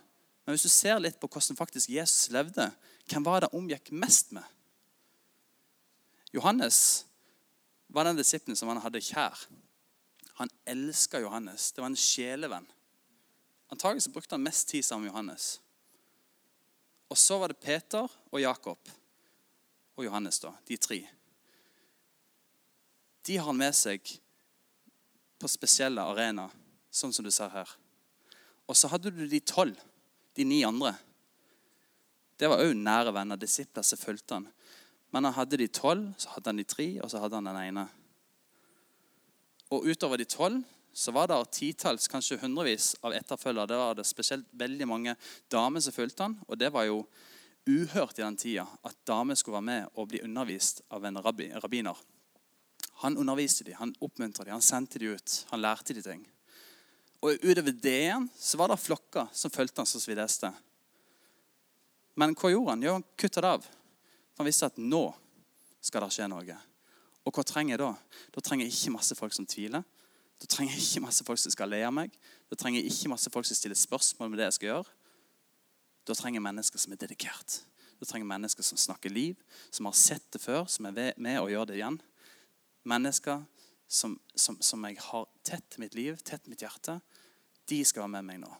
Men 0.46 0.57
hvis 0.57 0.64
du 0.64 0.72
ser 0.72 0.98
litt 0.98 1.18
på 1.20 1.29
hvordan 1.29 1.59
faktisk 1.59 1.90
Jesus 1.92 2.31
levde, 2.33 2.70
hvem 3.11 3.25
var 3.25 3.40
det 3.40 3.51
han 3.51 3.61
omgikk 3.61 3.92
mest 3.92 4.33
med? 4.33 4.44
Johannes 6.33 7.05
var 7.88 8.09
den 8.09 8.16
disippelen 8.16 8.57
som 8.57 8.70
han 8.72 8.81
hadde 8.81 9.03
kjær. 9.05 9.44
Han 10.40 10.53
elska 10.64 11.20
Johannes. 11.20 11.72
Det 11.72 11.83
var 11.83 11.90
en 11.90 12.01
sjelevenn. 12.01 12.68
Antagelig 13.70 14.02
så 14.02 14.11
brukte 14.11 14.35
han 14.35 14.42
mest 14.42 14.68
tid 14.68 14.85
sammen 14.85 15.06
med 15.06 15.12
Johannes. 15.12 15.61
Og 17.11 17.18
så 17.18 17.38
var 17.38 17.50
det 17.50 17.62
Peter 17.62 18.06
og 18.30 18.40
Jakob 18.40 18.90
og 19.96 20.04
Johannes, 20.04 20.40
da, 20.42 20.52
de 20.66 20.76
tre. 20.76 21.00
De 23.26 23.37
har 23.37 23.46
han 23.46 23.59
med 23.59 23.74
seg 23.76 24.12
på 25.40 25.48
spesielle 25.50 26.02
arenaer, 26.02 26.52
sånn 26.90 27.12
som 27.14 27.26
du 27.26 27.30
ser 27.35 27.52
her. 27.52 27.70
Og 28.66 28.78
så 28.78 28.90
hadde 28.90 29.12
du 29.14 29.22
de 29.28 29.40
tolv, 29.42 29.78
de 30.35 30.46
ni 30.46 30.62
andre. 30.66 30.94
Det 32.38 32.48
var 32.50 32.62
òg 32.64 32.74
nære 32.74 33.12
venner, 33.14 33.38
disipler 33.38 33.87
som 33.87 34.00
fulgte 34.00 34.38
han. 34.38 34.48
Men 35.11 35.26
han 35.26 35.37
hadde 35.37 35.59
de 35.61 35.68
tolv, 35.70 36.12
så 36.18 36.30
hadde 36.35 36.50
han 36.52 36.61
de 36.62 36.66
tre, 36.66 36.88
og 37.02 37.11
så 37.11 37.22
hadde 37.22 37.38
han 37.38 37.50
den 37.50 37.59
ene. 37.61 37.87
Og 39.70 39.87
utover 39.90 40.18
de 40.18 40.26
tolv 40.26 40.62
så 40.92 41.12
var 41.14 41.29
det 41.31 41.38
titalls, 41.55 42.09
kanskje 42.11 42.40
hundrevis 42.42 42.94
av 43.07 43.14
etterfølgere. 43.14 43.66
Det 43.70 43.79
var 43.81 43.98
det 43.98 44.07
spesielt 44.09 44.46
veldig 44.53 44.88
mange 44.88 45.14
damer 45.53 45.83
som 45.85 45.94
fulgte 45.94 46.26
han, 46.26 46.38
og 46.48 46.59
det 46.59 46.72
var 46.74 46.88
jo 46.88 47.05
uhørt 47.68 48.18
i 48.18 48.24
den 48.24 48.38
tida 48.40 48.64
at 48.87 48.96
damer 49.07 49.38
skulle 49.38 49.61
være 49.61 49.68
med 49.68 49.94
og 49.94 50.09
bli 50.11 50.22
undervist 50.24 50.83
av 50.90 51.05
en 51.07 51.20
rabbi, 51.22 51.50
rabbiner. 51.62 51.96
Han 53.05 53.16
underviste 53.16 53.64
dem, 53.64 53.79
han 53.79 53.94
oppmuntra 54.00 54.44
dem, 54.44 54.57
han 54.59 54.64
sendte 54.64 54.98
dem 54.98 55.14
ut. 55.16 55.44
Han 55.50 55.62
lærte 55.62 55.94
dem 55.96 56.05
ting. 56.05 56.24
Og 57.20 57.37
utover 57.44 57.72
det 57.72 57.96
igjen 58.07 58.26
så 58.37 58.59
var 58.61 58.72
det 58.72 58.81
flokker 58.81 59.29
som 59.37 59.53
fulgte 59.53 59.81
han 59.81 59.88
som 59.88 60.03
svideste. 60.03 60.50
Men 62.20 62.35
hva 62.37 62.50
gjorde 62.53 62.74
han? 62.74 62.85
Jo, 62.85 62.96
han 62.98 63.07
kutta 63.16 63.44
det 63.44 63.55
av. 63.57 63.64
Han 64.40 64.48
visste 64.48 64.68
at 64.68 64.81
nå 64.81 65.05
skal 65.85 66.05
det 66.05 66.12
skje 66.16 66.29
noe. 66.33 66.59
Og 67.24 67.37
hva 67.37 67.44
trenger 67.46 67.76
jeg 67.76 67.83
da? 67.83 67.90
Da 68.35 68.42
trenger 68.44 68.66
jeg 68.66 68.76
ikke 68.76 68.94
masse 68.96 69.16
folk 69.16 69.37
som 69.37 69.48
tviler. 69.48 69.85
Da 70.40 70.48
trenger 70.48 70.74
jeg 70.74 70.87
ikke 70.87 71.05
masse 71.05 71.24
folk 71.26 71.40
som 71.40 71.53
skal 71.53 71.68
le 71.68 71.83
av 71.85 71.92
meg. 71.94 72.14
Da 72.48 72.57
trenger 72.59 72.81
jeg 72.81 72.92
ikke 72.92 73.12
masse 73.12 73.33
folk 73.33 73.48
som 73.48 73.59
stiller 73.59 73.79
spørsmål 73.79 74.33
med 74.33 74.40
det 74.40 74.48
jeg 74.48 74.59
skal 74.59 74.70
gjøre. 74.70 74.94
Da 76.09 76.16
trenger 76.16 76.40
jeg 76.40 76.46
mennesker 76.48 76.83
som 76.83 76.94
er 76.94 77.00
dedikert. 77.03 77.61
Da 78.00 78.09
trenger 78.09 78.24
jeg 78.24 78.33
mennesker 78.33 78.64
som 78.64 78.81
snakker 78.81 79.12
liv, 79.12 79.37
som 79.70 79.88
har 79.90 79.96
sett 79.98 80.24
det 80.33 80.40
før, 80.40 80.64
som 80.72 80.88
er 80.88 81.12
med 81.20 81.40
og 81.42 81.50
gjør 81.53 81.68
det 81.68 81.76
igjen. 81.76 82.00
Mennesker 82.88 83.42
som, 83.90 84.16
som, 84.35 84.57
som 84.64 84.87
jeg 84.88 84.96
har 85.05 85.29
tett 85.44 85.76
mitt 85.83 85.94
liv, 85.98 86.16
tett 86.24 86.48
mitt 86.48 86.64
hjerte. 86.64 86.96
De 87.68 87.83
skal 87.85 88.07
være 88.07 88.14
med 88.16 88.29
meg 88.31 88.40
nå. 88.46 88.55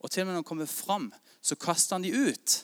Og 0.00 0.10
til 0.10 0.24
og 0.24 0.30
med 0.30 0.38
når 0.38 0.42
de 0.42 0.48
kommer 0.48 0.66
fram, 0.66 1.08
så 1.44 1.54
kaster 1.60 1.94
han 1.98 2.04
de 2.06 2.10
ut. 2.10 2.56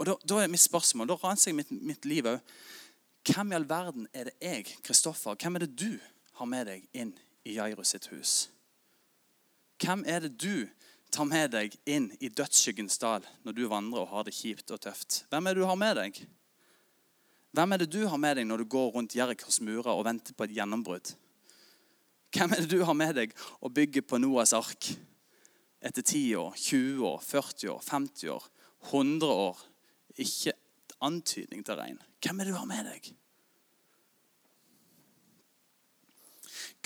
Og 0.00 0.08
da, 0.08 0.14
da, 0.24 0.38
er 0.40 0.48
mitt 0.48 0.62
spørsmål, 0.62 1.10
da 1.10 1.18
ranser 1.20 1.50
jeg 1.50 1.58
mitt, 1.58 1.72
mitt 1.84 2.06
liv 2.08 2.28
òg. 2.30 2.38
Hvem 3.28 3.52
i 3.52 3.56
all 3.58 3.68
verden 3.68 4.06
er 4.16 4.30
det 4.30 4.36
jeg, 4.40 4.64
Kristoffer, 4.84 5.36
hvem 5.36 5.58
er 5.58 5.66
det 5.66 5.74
du 5.76 5.98
har 6.40 6.48
med 6.48 6.70
deg 6.70 6.86
inn 6.96 7.12
i 7.44 7.58
Jairus 7.58 7.92
sitt 7.92 8.08
hus? 8.14 8.34
Hvem 9.80 10.04
er 10.08 10.24
det 10.24 10.36
du 10.40 10.68
tar 11.12 11.28
med 11.28 11.52
deg 11.52 11.74
inn 11.90 12.10
i 12.20 12.30
dødsskyggens 12.32 13.00
dal 13.02 13.26
når 13.44 13.56
du 13.56 13.64
vandrer 13.68 14.04
og 14.04 14.12
har 14.14 14.28
det 14.28 14.36
kjipt 14.36 14.72
og 14.72 14.80
tøft? 14.84 15.24
Hvem 15.28 15.46
er 15.46 15.56
det 15.56 15.64
du 15.64 15.68
har 15.68 15.80
med 15.80 15.96
deg? 16.00 16.22
Hvem 17.56 17.74
er 17.74 17.82
det 17.82 17.90
du 17.92 18.00
har 18.06 18.20
med 18.22 18.38
deg 18.38 18.48
når 18.48 18.62
du 18.62 18.70
går 18.72 18.92
rundt 18.94 19.16
Jerikos 19.18 19.60
murer 19.64 19.92
og 19.92 20.04
venter 20.06 20.36
på 20.36 20.46
et 20.46 20.56
gjennombrudd? 20.56 21.12
Hvem 22.30 22.54
er 22.54 22.62
det 22.62 22.70
du 22.70 22.84
har 22.86 22.96
med 22.96 23.16
deg 23.18 23.32
og 23.58 23.74
bygger 23.74 24.06
på 24.06 24.20
Noas 24.22 24.54
ark 24.54 24.92
etter 25.80 26.04
10 26.04 26.36
år, 26.38 26.54
20 26.56 27.06
år, 27.08 27.20
40 27.24 27.72
år, 27.72 27.80
50 27.88 28.32
år, 28.36 28.46
100 28.92 29.32
år, 29.32 29.64
ikke 30.20 30.54
antydning 31.04 31.64
til 31.66 31.78
regn. 31.80 31.98
Hvem 32.20 32.40
er 32.40 32.48
det 32.48 32.54
du 32.54 32.58
har 32.58 32.68
med 32.68 32.86
deg? 32.90 33.10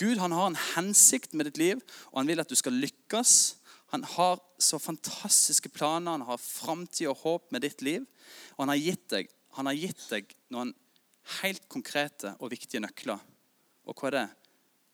Gud 0.00 0.18
han 0.18 0.34
har 0.34 0.48
en 0.50 0.62
hensikt 0.74 1.34
med 1.34 1.48
ditt 1.48 1.60
liv, 1.60 1.82
og 2.10 2.22
han 2.22 2.30
vil 2.30 2.42
at 2.42 2.50
du 2.50 2.56
skal 2.58 2.74
lykkes. 2.74 3.34
Han 3.94 4.06
har 4.16 4.40
så 4.58 4.80
fantastiske 4.82 5.70
planer, 5.70 6.16
han 6.16 6.26
har 6.26 6.40
framtid 6.42 7.12
og 7.12 7.20
håp 7.22 7.52
med 7.54 7.62
ditt 7.62 7.82
liv. 7.86 8.06
Og 8.56 8.64
han 8.64 8.74
har 8.74 8.82
gitt 8.82 9.06
deg, 9.12 9.30
han 9.54 9.70
har 9.70 9.78
gitt 9.78 10.08
deg 10.10 10.34
noen 10.54 10.72
helt 11.40 11.68
konkrete 11.70 12.34
og 12.40 12.50
viktige 12.52 12.82
nøkler. 12.82 13.22
Og 13.86 13.94
hva 13.94 14.10
er 14.10 14.18
det? 14.18 14.26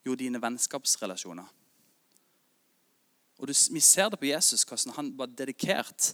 Jo, 0.05 0.15
dine 0.17 0.41
vennskapsrelasjoner. 0.41 1.49
Og 3.41 3.49
du, 3.49 3.53
Vi 3.53 3.81
ser 3.81 4.09
det 4.09 4.19
på 4.21 4.29
Jesus, 4.29 4.63
hvordan 4.63 4.95
han 4.95 5.11
var 5.17 5.33
dedikert 5.33 6.13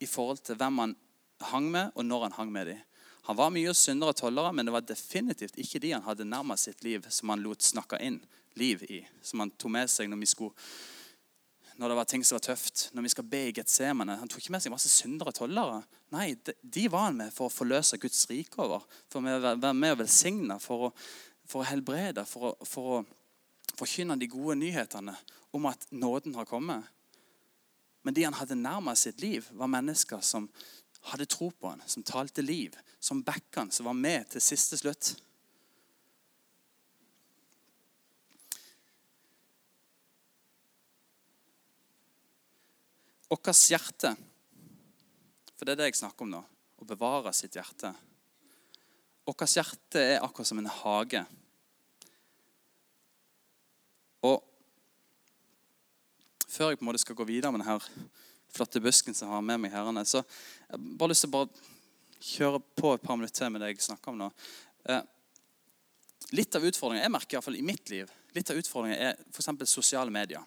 i 0.00 0.06
forhold 0.08 0.40
til 0.44 0.56
hvem 0.56 0.78
han 0.80 0.96
hang 1.50 1.70
med, 1.70 1.92
og 1.94 2.06
når 2.06 2.28
han 2.28 2.38
hang 2.38 2.52
med 2.52 2.72
dem. 2.72 2.82
Han 3.24 3.38
var 3.38 3.52
mye 3.54 3.72
syndere 3.72 4.12
og 4.12 4.18
tollere, 4.20 4.52
men 4.52 4.68
det 4.68 4.74
var 4.74 4.84
definitivt 4.84 5.56
ikke 5.60 5.80
de 5.80 5.94
han 5.94 6.04
hadde 6.04 6.26
nærmest 6.28 6.68
sitt 6.68 6.82
liv, 6.84 7.06
som 7.08 7.32
han 7.32 7.44
lot 7.44 7.64
snakke 7.64 8.00
inn 8.04 8.18
liv 8.60 8.82
i. 8.88 9.00
Som 9.24 9.40
han 9.40 9.52
tok 9.56 9.72
med 9.72 9.88
seg 9.90 10.10
når 10.12 10.20
vi 10.20 10.28
skulle 10.34 10.66
når 11.76 11.90
det 11.90 11.94
var 11.98 12.04
ting 12.06 12.24
som 12.24 12.36
var 12.36 12.44
tøft. 12.46 12.88
Når 12.94 13.02
vi 13.02 13.10
skal 13.10 13.26
be 13.26 13.40
i 13.48 13.52
Getsemane. 13.54 14.14
Han 14.20 14.30
tok 14.30 14.44
ikke 14.44 14.52
med 14.54 14.62
seg 14.62 14.70
masse 14.70 14.90
syndere 14.92 15.32
og 15.32 15.38
tollere. 15.40 15.80
Nei, 16.14 16.28
de, 16.62 16.84
var 16.90 17.08
han 17.08 17.18
med 17.18 17.34
for 17.34 17.48
å 17.48 17.54
forløse 17.54 17.98
Guds 17.98 18.20
rike 18.30 18.60
over. 18.62 18.84
For 19.10 19.18
å 19.18 19.38
være 19.42 19.72
med 19.74 19.96
og 19.96 20.04
velsigne, 20.04 20.60
for 20.62 20.88
å, 20.88 20.90
for 21.50 21.64
å 21.64 21.68
helbrede, 21.72 22.22
for 22.30 22.52
å, 22.52 22.68
for 22.68 22.92
å 22.98 23.00
forkynne 23.74 24.18
de 24.20 24.30
gode 24.30 24.60
nyhetene 24.60 25.16
om 25.54 25.66
at 25.66 25.88
nåden 25.90 26.36
har 26.38 26.46
kommet. 26.46 26.86
Men 28.06 28.14
de 28.14 28.26
han 28.26 28.38
hadde 28.38 28.60
nærmest 28.60 29.08
sitt 29.08 29.24
liv, 29.24 29.48
var 29.56 29.70
mennesker 29.72 30.22
som 30.22 30.46
hadde 31.10 31.26
tro 31.28 31.50
på 31.50 31.68
han, 31.68 31.82
som 31.86 32.02
talte 32.06 32.42
liv, 32.42 32.76
som 32.98 33.22
backa 33.22 33.64
han, 33.64 33.70
som 33.70 33.88
var 33.88 33.96
med 33.98 34.28
til 34.32 34.42
siste 34.42 34.78
slutt. 34.80 35.14
Vårt 43.28 43.50
hjerte, 43.68 44.14
for 45.56 45.66
det 45.66 45.74
er 45.74 45.80
det 45.80 45.88
jeg 45.90 46.00
snakker 46.04 46.26
om 46.26 46.34
nå, 46.36 46.42
å 46.78 46.86
bevare 46.86 47.32
sitt 47.34 47.56
hjerte. 47.58 47.90
Vårt 49.26 49.44
hjerte 49.48 50.00
er 50.00 50.22
akkurat 50.22 50.48
som 50.48 50.60
en 50.60 50.70
hage. 50.70 51.24
Og 54.24 54.38
før 56.46 56.70
jeg 56.70 56.78
på 56.78 56.86
en 56.86 56.92
måte 56.92 57.02
skal 57.02 57.18
gå 57.18 57.26
videre 57.26 57.50
med 57.52 57.64
denne 57.64 57.80
flotte 58.54 58.82
busken 58.82 59.16
som 59.16 59.28
jeg 59.28 59.34
har 59.34 59.46
med 59.46 59.62
meg 59.64 59.74
her. 59.74 60.04
så 60.04 60.22
jeg 60.22 60.76
har 60.76 60.84
bare 60.98 61.12
lyst 61.12 61.26
til 61.26 61.32
å 61.32 61.38
bare 61.38 61.72
kjøre 62.24 62.60
på 62.78 62.94
et 62.94 63.02
par 63.04 63.18
minutter 63.18 63.50
med 63.52 63.60
det 63.60 63.74
jeg 63.74 63.84
snakker 63.88 64.12
om 64.12 64.22
nå. 64.22 64.30
Eh, 64.88 65.02
litt 66.32 66.56
av 66.56 66.64
utfordringen 66.64 67.04
jeg 67.04 67.12
merker 67.12 67.34
i, 67.34 67.36
hvert 67.38 67.48
fall 67.48 67.60
i 67.60 67.66
mitt 67.66 67.90
liv, 67.92 68.10
litt 68.34 68.50
av 68.50 68.58
utfordringen 68.60 68.98
er 68.98 69.18
f.eks. 69.32 69.50
sosiale 69.70 70.14
medier. 70.14 70.44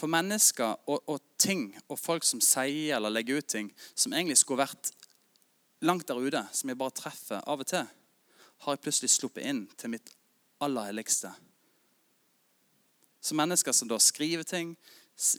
For 0.00 0.08
mennesker 0.08 0.78
og, 0.88 1.02
og, 1.04 1.20
ting 1.40 1.70
og 1.88 1.98
folk 2.00 2.24
som 2.24 2.40
sier 2.44 2.96
eller 2.96 3.12
legger 3.12 3.40
ut 3.40 3.50
ting 3.52 3.68
som 3.92 4.14
egentlig 4.14 4.38
skulle 4.40 4.64
vært 4.64 4.92
langt 5.84 6.08
der 6.08 6.20
ute, 6.20 6.42
som 6.52 6.68
jeg 6.68 6.80
bare 6.80 6.96
treffer 6.96 7.44
av 7.44 7.60
og 7.60 7.68
til, 7.68 7.84
har 8.60 8.76
jeg 8.76 8.82
plutselig 8.84 9.12
sluppet 9.12 9.46
inn 9.48 9.62
til 9.80 9.92
mitt 9.94 10.12
aller 10.60 10.90
helligste. 10.90 11.32
Så 13.20 13.36
mennesker 13.36 13.72
som 13.76 13.88
da 13.88 13.98
skriver 14.00 14.44
ting, 14.48 14.74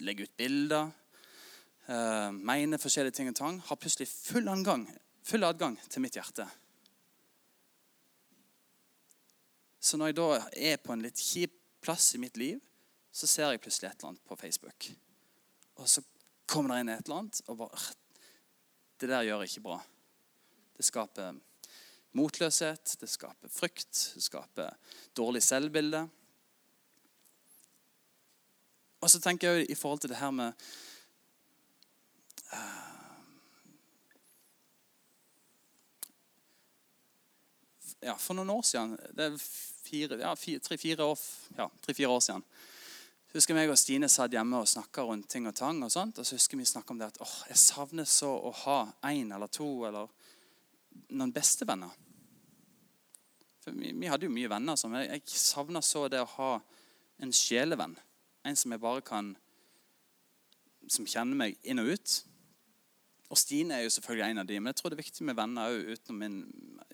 legger 0.05 0.27
ut 0.27 0.37
bilder, 0.37 0.91
uh, 1.89 2.29
mener 2.31 2.81
forskjellige 2.81 3.17
ting 3.19 3.31
og 3.31 3.37
tang, 3.37 3.61
har 3.65 3.79
plutselig 3.79 4.09
full 4.11 4.49
adgang, 4.51 4.85
full 5.27 5.45
adgang 5.47 5.77
til 5.89 6.03
mitt 6.03 6.17
hjerte. 6.19 6.47
Så 9.81 9.97
når 9.97 10.11
jeg 10.11 10.19
da 10.19 10.27
er 10.53 10.81
på 10.81 10.93
en 10.93 11.01
litt 11.01 11.17
kjip 11.17 11.55
plass 11.81 12.11
i 12.13 12.21
mitt 12.21 12.37
liv, 12.37 12.59
så 13.11 13.27
ser 13.27 13.49
jeg 13.51 13.63
plutselig 13.63 13.89
et 13.89 13.97
eller 13.97 14.13
annet 14.13 14.27
på 14.29 14.37
Facebook. 14.39 14.91
Og 15.81 15.89
så 15.89 16.03
kommer 16.45 16.75
det 16.75 16.83
inn 16.83 16.91
et 16.93 17.07
eller 17.07 17.23
annet, 17.23 17.41
og 17.47 17.57
bare 17.65 17.97
Det 19.01 19.09
der 19.09 19.23
gjør 19.25 19.41
jeg 19.41 19.49
ikke 19.49 19.63
bra. 19.65 19.79
Det 20.77 20.85
skaper 20.85 21.39
motløshet, 22.13 22.97
det 23.01 23.09
skaper 23.09 23.49
frykt, 23.49 24.11
det 24.13 24.21
skaper 24.21 24.75
dårlig 25.17 25.41
selvbilde. 25.41 26.03
Og 29.01 29.09
så 29.09 29.19
tenker 29.21 29.51
jeg 29.57 29.71
i 29.71 29.77
forhold 29.77 30.03
til 30.03 30.13
det 30.13 30.19
her 30.21 30.31
med 30.31 30.53
uh, 32.53 32.91
ja, 38.01 38.15
For 38.15 38.37
noen 38.37 38.53
år 38.53 38.65
siden 38.67 38.97
Det 39.17 39.27
er 39.31 39.37
tre-fire 39.91 40.19
ja, 40.21 40.35
Tre-fire 40.35 41.03
år, 41.03 41.19
ja, 41.57 41.69
tre, 41.81 42.07
år 42.07 42.19
siden 42.19 42.43
Jeg 43.31 43.39
husker 43.39 43.55
meg 43.55 43.71
og 43.71 43.79
Stine 43.79 44.09
satt 44.11 44.33
hjemme 44.35 44.61
og 44.61 44.67
snakka 44.67 45.05
rundt 45.07 45.29
ting 45.31 45.45
og 45.47 45.55
tang. 45.55 45.77
Og 45.85 45.91
sånt, 45.91 46.17
og 46.19 46.27
så 46.27 46.35
husker 46.35 46.59
vi 46.59 46.65
snakka 46.67 46.91
om 46.91 46.99
det 46.99 47.13
at 47.13 47.19
åh, 47.23 47.35
jeg 47.47 47.61
savner 47.61 48.03
så 48.03 48.27
å 48.27 48.51
ha 48.65 48.79
én 49.07 49.31
eller 49.31 49.47
to 49.47 49.67
eller 49.87 50.09
noen 51.15 51.31
bestevenner. 51.31 51.93
For 53.63 53.71
vi, 53.71 53.93
vi, 53.95 54.09
hadde 54.11 54.27
jo 54.27 54.33
mye 54.35 54.51
venner. 54.51 54.75
Som 54.75 54.97
jeg, 54.99 55.07
jeg 55.13 55.39
savna 55.39 55.79
så 55.79 56.09
det 56.11 56.19
å 56.19 56.27
ha 56.33 56.49
en 57.23 57.31
sjelevenn. 57.31 57.95
En 58.45 58.57
som 58.57 58.73
jeg 58.73 58.81
bare 58.81 59.01
kan 59.05 59.35
Som 60.89 61.05
kjenner 61.05 61.37
meg 61.37 61.59
inn 61.63 61.79
og 61.79 61.91
ut. 61.93 62.13
Og 63.31 63.37
Stine 63.37 63.77
er 63.77 63.85
jo 63.85 63.91
selvfølgelig 63.93 64.31
en 64.31 64.41
av 64.41 64.47
de, 64.49 64.57
men 64.59 64.71
jeg 64.71 64.79
tror 64.79 64.91
det 64.91 64.97
er 64.97 65.03
viktig 65.05 65.25
med 65.27 65.37
venner 65.37 65.71
òg 65.71 65.91
utenom, 65.93 66.39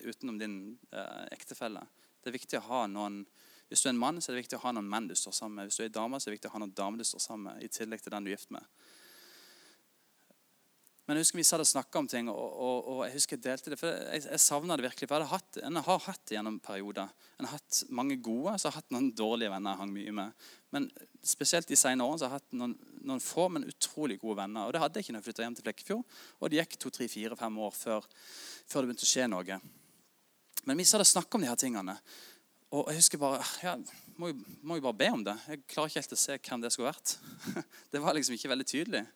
utenom, 0.04 0.36
din 0.38 0.58
eh, 0.92 1.24
ektefelle. 1.34 1.80
Det 2.22 2.30
er 2.30 2.36
viktig 2.36 2.60
å 2.60 2.66
ha 2.68 2.82
noen 2.86 3.24
hvis 3.68 3.82
du 3.82 3.88
er 3.88 3.92
en 3.92 4.00
mann, 4.00 4.20
så 4.20 4.30
er 4.30 4.36
det 4.36 4.44
viktig 4.46 4.56
å 4.56 4.62
ha 4.62 4.70
noen 4.72 4.86
menn 4.88 5.08
du 5.10 5.14
står 5.18 5.34
sammen 5.36 5.58
med. 5.58 5.68
Hvis 5.68 5.76
du 5.76 5.82
er 5.82 5.90
en 5.90 5.96
dame, 5.98 6.20
så 6.20 6.28
er 6.28 6.32
det 6.32 6.38
viktig 6.38 6.48
å 6.48 6.54
ha 6.54 6.60
noen 6.62 6.76
damer 6.76 7.00
du 7.00 7.04
står 7.04 7.20
sammen 7.20 7.50
med. 7.50 7.64
i 7.64 7.68
tillegg 7.68 8.00
til 8.00 8.14
den 8.14 8.24
du 8.24 8.30
er 8.30 8.36
gift 8.36 8.54
med. 8.54 8.64
Men 11.08 11.16
jeg 11.16 11.24
husker 11.24 11.38
vi 11.40 11.44
satt 11.48 11.62
og 11.64 11.68
snakka 11.70 12.02
om 12.02 12.06
ting, 12.10 12.26
og, 12.28 12.36
og, 12.36 12.88
og, 12.92 12.98
jeg 13.06 13.14
husker 13.14 13.38
jeg 13.38 13.44
delte 13.46 13.70
det. 13.72 13.78
For 13.80 13.88
jeg, 13.88 14.26
jeg 14.26 14.40
savna 14.44 14.76
det 14.76 14.84
virkelig. 14.84 15.06
For 15.08 15.24
jeg 15.24 15.30
hatt, 15.30 15.58
en 15.64 15.80
har 15.80 16.02
hatt 16.04 16.20
det 16.28 16.34
gjennom 16.36 16.58
perioder. 16.60 17.14
En 17.40 17.48
har 17.48 17.54
hatt 17.56 17.78
mange 17.96 18.18
gode, 18.20 18.58
så 18.60 18.68
har 18.68 18.74
jeg 18.74 18.82
hatt 18.82 18.92
noen 18.92 19.06
dårlige 19.16 19.48
venner 19.54 19.72
jeg 19.72 19.80
hang 19.80 19.94
mye 19.94 20.14
med. 20.18 20.50
Men 20.76 20.90
spesielt 21.24 21.72
de 21.72 21.78
senere 21.80 22.04
årene 22.04 22.20
så 22.20 22.28
har 22.28 22.36
jeg 22.36 22.44
hatt 22.44 22.60
noen, 22.60 22.76
noen, 23.08 23.24
få, 23.24 23.48
men 23.54 23.64
utrolig 23.70 24.18
gode 24.20 24.36
venner. 24.42 24.68
Og 24.68 24.76
det 24.76 24.84
hadde 24.84 25.00
jeg 25.00 25.08
ikke 25.08 25.16
når 25.16 25.22
jeg 25.22 25.28
flytta 25.30 25.46
hjem 25.46 25.56
til 25.56 25.68
Flekkefjord. 25.70 26.18
Og 26.36 26.52
det 26.52 26.60
gikk 26.60 26.76
to, 26.76 26.92
tre, 26.92 27.08
fire, 27.08 27.40
fem 27.40 27.60
år 27.64 27.72
før, 27.78 28.08
før 28.68 28.84
det 28.84 28.90
begynte 28.90 29.08
å 29.08 29.12
skje 29.14 29.28
noe. 29.32 29.60
Men 30.68 30.76
vi 30.76 30.86
satt 30.92 31.06
og 31.06 31.08
snakka 31.08 31.40
om 31.40 31.46
de 31.46 31.48
her 31.48 31.62
tingene. 31.64 31.96
Og 32.76 32.90
jeg 32.92 33.00
husker 33.00 33.22
bare 33.22 33.40
ja, 33.64 33.78
må, 34.20 34.34
jo, 34.34 34.56
må 34.60 34.76
jo 34.76 34.84
bare 34.90 35.00
be 35.00 35.08
om 35.16 35.24
det. 35.24 35.38
Jeg 35.48 35.64
klarer 35.72 35.88
ikke 35.88 36.02
helt 36.02 36.18
å 36.18 36.20
se 36.20 36.36
hvem 36.36 36.66
det 36.66 36.74
skulle 36.74 36.92
vært. 36.92 37.16
Det 37.94 38.04
var 38.04 38.12
liksom 38.18 38.36
ikke 38.36 38.52
veldig 38.52 38.68
tydelig. 38.68 39.06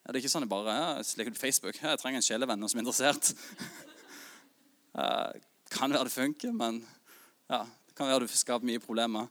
Det 0.00 0.16
er 0.16 0.20
ikke 0.22 0.32
sånn 0.32 0.46
jeg 0.46 0.50
bare 0.50 0.74
legger 1.18 1.34
ut 1.34 1.38
Facebook. 1.38 1.76
Jeg 1.76 2.00
trenger 2.00 2.22
en 2.22 2.24
sjelevenn 2.24 2.68
som 2.68 2.80
er 2.80 2.84
interessert. 2.86 3.32
Kan 5.74 5.92
være 5.92 6.08
det 6.08 6.14
funker, 6.14 6.52
men 6.56 6.80
ja, 7.50 7.62
det 7.62 7.94
kan 7.94 8.08
være 8.08 8.26
det 8.26 8.34
skaper 8.34 8.66
mye 8.66 8.80
problemer. 8.82 9.28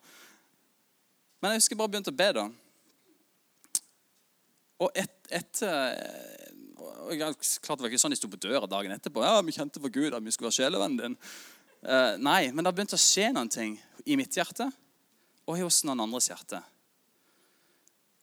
Men 1.41 1.51
jeg 1.51 1.59
husker 1.59 1.75
jeg 1.75 1.79
bare 1.81 1.91
begynte 1.91 2.13
å 2.13 2.19
be, 2.19 2.27
da. 2.37 2.45
Og 4.79 4.95
etter 4.95 5.35
et, 5.35 5.61
jeg, 5.61 7.35
klart 7.61 7.79
Det 7.79 7.83
var 7.83 7.91
ikke 7.91 8.01
sånn 8.01 8.13
de 8.13 8.17
sto 8.17 8.29
på 8.31 8.39
døra 8.41 8.69
dagen 8.69 8.93
etterpå. 8.95 9.23
ja, 9.23 9.41
vi 9.45 9.55
kjente 9.55 9.81
for 9.81 9.91
Gud 9.93 10.13
at 10.13 10.23
vi 10.23 10.31
skulle 10.31 10.49
være 10.49 10.59
sjelevennen 10.61 11.01
din. 11.01 11.17
Uh, 11.83 12.15
nei, 12.19 12.51
men 12.51 12.63
det 12.63 12.71
har 12.71 12.77
begynt 12.77 12.95
å 12.95 12.99
skje 13.01 13.29
noen 13.35 13.51
ting 13.51 13.75
i 14.05 14.17
mitt 14.19 14.35
hjerte 14.35 14.69
og 15.47 15.59
hos 15.59 15.83
noen 15.87 16.05
andres 16.05 16.29
hjerte. 16.31 16.61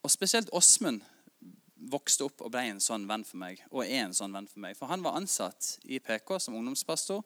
Og 0.04 0.12
spesielt 0.12 0.52
Åsmund 0.54 1.04
vokste 1.90 2.26
opp 2.26 2.42
og 2.44 2.52
ble 2.54 2.64
en 2.70 2.82
sånn 2.82 3.06
venn 3.08 3.24
for 3.26 3.40
meg. 3.40 3.60
Og 3.72 3.84
er 3.84 4.04
en 4.04 4.16
sånn 4.16 4.34
venn 4.34 4.48
for 4.50 4.62
meg. 4.64 4.76
For 4.78 4.90
han 4.90 5.04
var 5.04 5.18
ansatt 5.18 5.76
i 5.84 6.00
PK 6.02 6.36
som 6.42 6.56
ungdomspastor. 6.58 7.22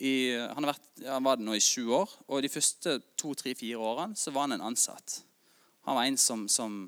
I, 0.00 0.32
han, 0.36 0.68
vært, 0.68 0.86
han, 1.04 1.24
var 1.26 1.38
det 1.38 1.46
nå 1.46 1.56
i 1.56 1.64
sju 1.64 1.90
år. 1.96 2.12
Og 2.28 2.44
de 2.44 2.52
første 2.52 2.98
to, 3.20 3.34
tre, 3.38 3.54
fire 3.58 3.80
årene 3.80 4.18
så 4.18 4.32
var 4.34 4.48
han 4.48 4.56
en 4.56 4.68
ansatt. 4.70 5.20
Han 5.88 5.98
var 5.98 6.08
en 6.08 6.20
som, 6.20 6.48
som 6.48 6.82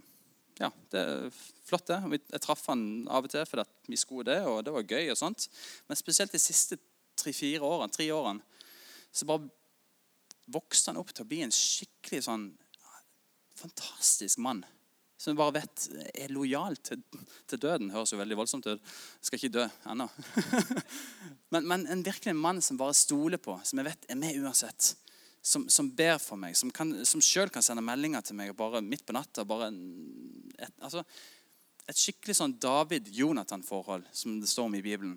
Ja, 0.60 0.68
det 0.92 1.00
er 1.00 1.42
flott, 1.66 1.88
det. 1.88 2.20
Jeg 2.30 2.42
traff 2.44 2.66
han 2.68 2.82
av 3.10 3.26
og 3.26 3.32
til 3.32 3.46
fordi 3.48 3.64
vi 3.88 3.98
skulle 3.98 4.28
det, 4.28 4.42
og 4.46 4.60
det 4.64 4.74
var 4.74 4.84
gøy. 4.86 5.10
og 5.10 5.18
sånt. 5.18 5.48
Men 5.88 5.98
spesielt 5.98 6.32
de 6.32 6.40
siste 6.40 6.78
tre-fire 7.18 7.64
årene, 7.66 7.92
tre 7.92 8.08
årene 8.12 8.44
så 9.12 9.26
bare 9.28 9.50
vokste 10.52 10.90
han 10.90 11.00
opp 11.00 11.10
til 11.12 11.24
å 11.24 11.28
bli 11.28 11.42
en 11.44 11.52
skikkelig 11.52 12.22
sånn 12.24 12.46
fantastisk 13.62 14.40
mann. 14.42 14.64
Som 15.22 15.38
bare 15.38 15.54
vet 15.60 15.84
er 16.18 16.32
lojal 16.34 16.74
til, 16.82 17.02
til 17.46 17.60
døden. 17.62 17.92
Høres 17.94 18.10
jo 18.10 18.18
veldig 18.18 18.40
voldsomt 18.40 18.66
ut. 18.66 18.94
Skal 19.22 19.38
ikke 19.38 19.52
dø 19.54 19.66
ennå. 19.92 20.08
men, 21.54 21.68
men 21.70 21.86
en 21.94 22.02
virkelig 22.02 22.34
mann 22.34 22.58
som 22.64 22.80
bare 22.80 22.96
stoler 22.98 23.38
på, 23.38 23.54
som 23.62 23.78
jeg 23.78 23.86
vet 23.86 24.08
er 24.10 24.18
med 24.18 24.40
uansett. 24.42 24.96
Som, 25.42 25.68
som 25.70 25.90
ber 25.94 26.18
for 26.22 26.38
meg, 26.38 26.56
som, 26.58 26.70
kan, 26.74 26.90
kan 26.94 27.64
sende 27.66 27.82
meldinger 27.86 28.22
til 28.26 28.38
meg 28.38 28.52
bare 28.58 28.82
midt 28.82 29.06
på 29.06 29.14
natta. 29.14 29.46
bare 29.46 29.70
et, 30.58 30.74
altså, 30.82 31.02
et 31.90 31.98
skikkelig 31.98 32.38
sånn 32.38 32.58
David-Jonathan-forhold, 32.62 34.06
som 34.14 34.40
det 34.42 34.50
står 34.50 34.70
om 34.70 34.78
i 34.78 34.84
Bibelen. 34.84 35.16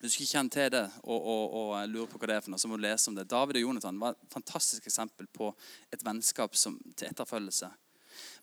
Hvis 0.00 0.12
du 0.12 0.20
ikke 0.20 0.32
kjenner 0.32 0.52
til 0.52 0.72
det 0.74 0.84
og, 1.04 1.16
og, 1.16 1.56
og, 1.56 1.70
lurer 1.88 2.08
på 2.08 2.20
hva 2.20 2.28
det 2.28 2.36
er, 2.36 2.44
for 2.44 2.52
noe, 2.52 2.60
så 2.60 2.68
må 2.68 2.76
du 2.76 2.84
lese 2.84 3.08
om 3.12 3.16
det. 3.16 3.28
David 3.28 3.60
og 3.60 3.68
Jonathan 3.68 4.00
var 4.00 4.16
et 4.16 4.32
fantastisk 4.32 4.88
eksempel 4.88 5.28
på 5.28 5.52
et 5.92 6.04
vennskap 6.04 6.56
som, 6.56 6.76
til 6.96 7.08
etterfølgelse. 7.08 7.70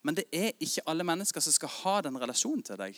Men 0.03 0.19
det 0.19 0.27
er 0.35 0.51
ikke 0.59 0.83
alle 0.91 1.05
mennesker 1.07 1.43
som 1.43 1.55
skal 1.55 1.71
ha 1.81 1.99
den 2.03 2.19
relasjonen 2.19 2.63
til 2.67 2.79
deg. 2.79 2.97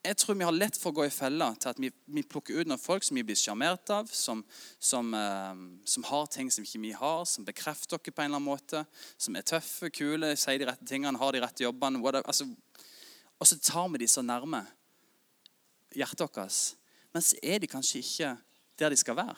Jeg 0.00 0.16
tror 0.16 0.36
vi 0.36 0.46
har 0.48 0.54
lett 0.56 0.78
for 0.80 0.94
å 0.94 0.96
gå 0.96 1.04
i 1.04 1.12
fella 1.12 1.50
til 1.60 1.68
at 1.74 1.80
vi, 1.80 1.90
vi 2.08 2.22
plukker 2.24 2.56
ut 2.56 2.68
noen 2.68 2.80
folk 2.80 3.04
som 3.04 3.18
vi 3.18 3.24
blir 3.26 3.36
sjarmert 3.36 3.90
av, 3.92 4.08
som, 4.08 4.40
som, 4.80 5.12
eh, 5.12 5.60
som, 5.84 6.06
har 6.08 6.30
ting 6.32 6.48
som 6.52 6.64
ikke 6.64 6.80
vi 6.80 6.92
har, 6.96 7.26
som 7.28 7.44
bekrefter 7.44 8.00
dere 8.00 8.14
på 8.16 8.24
en 8.24 8.30
eller 8.30 8.40
annen 8.40 8.48
måte, 8.48 8.84
som 9.20 9.36
er 9.36 9.44
tøffe, 9.44 9.90
kule, 9.92 10.32
sier 10.40 10.60
de 10.60 10.70
rette 10.70 10.88
tingene, 10.88 11.20
har 11.20 11.36
de 11.36 11.44
rette 11.44 11.66
jobbene. 11.66 12.00
Altså, 12.22 12.48
og 13.36 13.48
så 13.48 13.60
tar 13.60 13.92
vi 13.92 14.00
de 14.00 14.08
så 14.08 14.24
nærme 14.24 14.62
hjertet 15.92 16.24
vårt. 16.24 16.58
Men 17.12 17.24
så 17.26 17.36
er 17.44 17.60
de 17.60 17.68
kanskje 17.68 18.00
ikke 18.00 18.34
der 18.80 18.92
de 18.94 19.00
skal 19.00 19.20
være. 19.20 19.36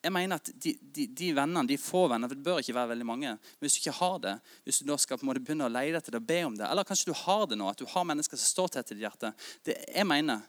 Jeg 0.00 0.12
mener 0.14 0.40
at 0.40 0.48
de, 0.64 0.72
de, 0.80 1.04
de 1.12 1.26
vennene, 1.36 1.68
de 1.68 1.76
få 1.80 2.06
venner, 2.08 2.30
for 2.30 2.38
det 2.38 2.44
bør 2.44 2.60
ikke 2.62 2.74
være 2.76 2.92
veldig 2.94 3.06
mange 3.06 3.32
men 3.34 3.64
Hvis 3.64 3.76
du 3.76 3.80
ikke 3.82 3.98
har 3.98 4.18
det, 4.24 4.34
hvis 4.64 4.80
du 4.80 4.86
da 4.88 4.96
skal 4.96 5.18
på 5.20 5.26
en 5.26 5.30
måte 5.30 5.42
begynne 5.44 5.66
å 5.68 5.72
leie 5.72 5.92
etter 5.96 6.16
det 6.16 6.22
og 6.22 6.28
be 6.28 6.38
om 6.46 6.56
det, 6.56 6.68
eller 6.68 6.88
kanskje 6.88 7.10
du 7.10 7.18
har 7.20 7.44
det 7.50 7.58
nå, 7.60 7.68
at 7.68 7.80
du 7.80 7.88
har 7.90 8.06
mennesker 8.08 8.40
som 8.40 8.48
står 8.48 8.72
tett 8.76 8.92
i 8.92 8.96
ditt 8.96 9.04
hjerte 9.04 9.32
Det 9.66 9.76
jeg 9.84 10.08
mener, 10.08 10.40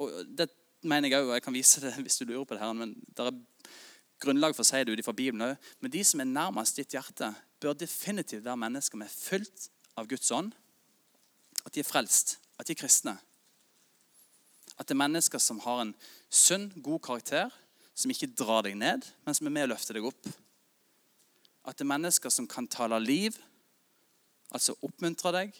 og 0.00 0.22
det 0.38 0.48
mener 0.86 1.12
jeg 1.12 1.20
òg, 1.20 1.28
og 1.28 1.36
jeg 1.36 1.44
kan 1.44 1.56
vise 1.56 1.82
det 1.84 1.92
hvis 2.06 2.18
du 2.22 2.24
lurer 2.24 2.46
på 2.48 2.56
det, 2.56 2.62
her, 2.64 2.72
men 2.76 2.94
det 3.12 3.26
er 3.26 3.36
grunnlag 4.24 4.56
for 4.56 4.64
å 4.64 4.68
si 4.68 4.80
det 4.80 4.94
ut 4.94 5.02
ifra 5.02 5.16
Bibelen 5.16 5.50
òg, 5.50 5.70
men 5.84 5.92
de 5.92 6.04
som 6.06 6.22
er 6.24 6.30
nærmest 6.30 6.80
ditt 6.80 6.96
hjerte, 6.96 7.34
bør 7.60 7.76
definitivt 7.76 8.44
være 8.44 8.62
mennesker 8.64 9.00
med 9.00 9.12
fullt 9.12 9.68
av 9.96 10.08
Guds 10.08 10.32
ånd. 10.32 10.52
At 11.64 11.74
de 11.74 11.82
er 11.82 11.88
frelst, 11.88 12.36
at 12.60 12.68
de 12.68 12.76
er 12.76 12.78
kristne. 12.78 13.16
At 14.76 14.88
det 14.88 14.94
er 14.94 15.00
mennesker 15.00 15.40
som 15.40 15.60
har 15.64 15.82
en 15.82 15.94
sunn, 16.28 16.68
god 16.84 17.00
karakter, 17.04 17.52
som 17.96 18.12
ikke 18.12 18.28
drar 18.36 18.66
deg 18.66 18.76
ned, 18.76 19.06
men 19.24 19.36
som 19.36 19.48
er 19.48 19.54
med 19.56 19.66
å 19.66 19.72
løfte 19.72 19.96
deg 19.96 20.04
opp. 20.04 20.28
At 21.66 21.78
det 21.78 21.86
er 21.86 21.94
mennesker 21.94 22.32
som 22.32 22.48
kan 22.50 22.68
tale 22.70 22.98
liv, 23.00 23.38
altså 24.52 24.76
oppmuntre 24.84 25.32
deg. 25.34 25.56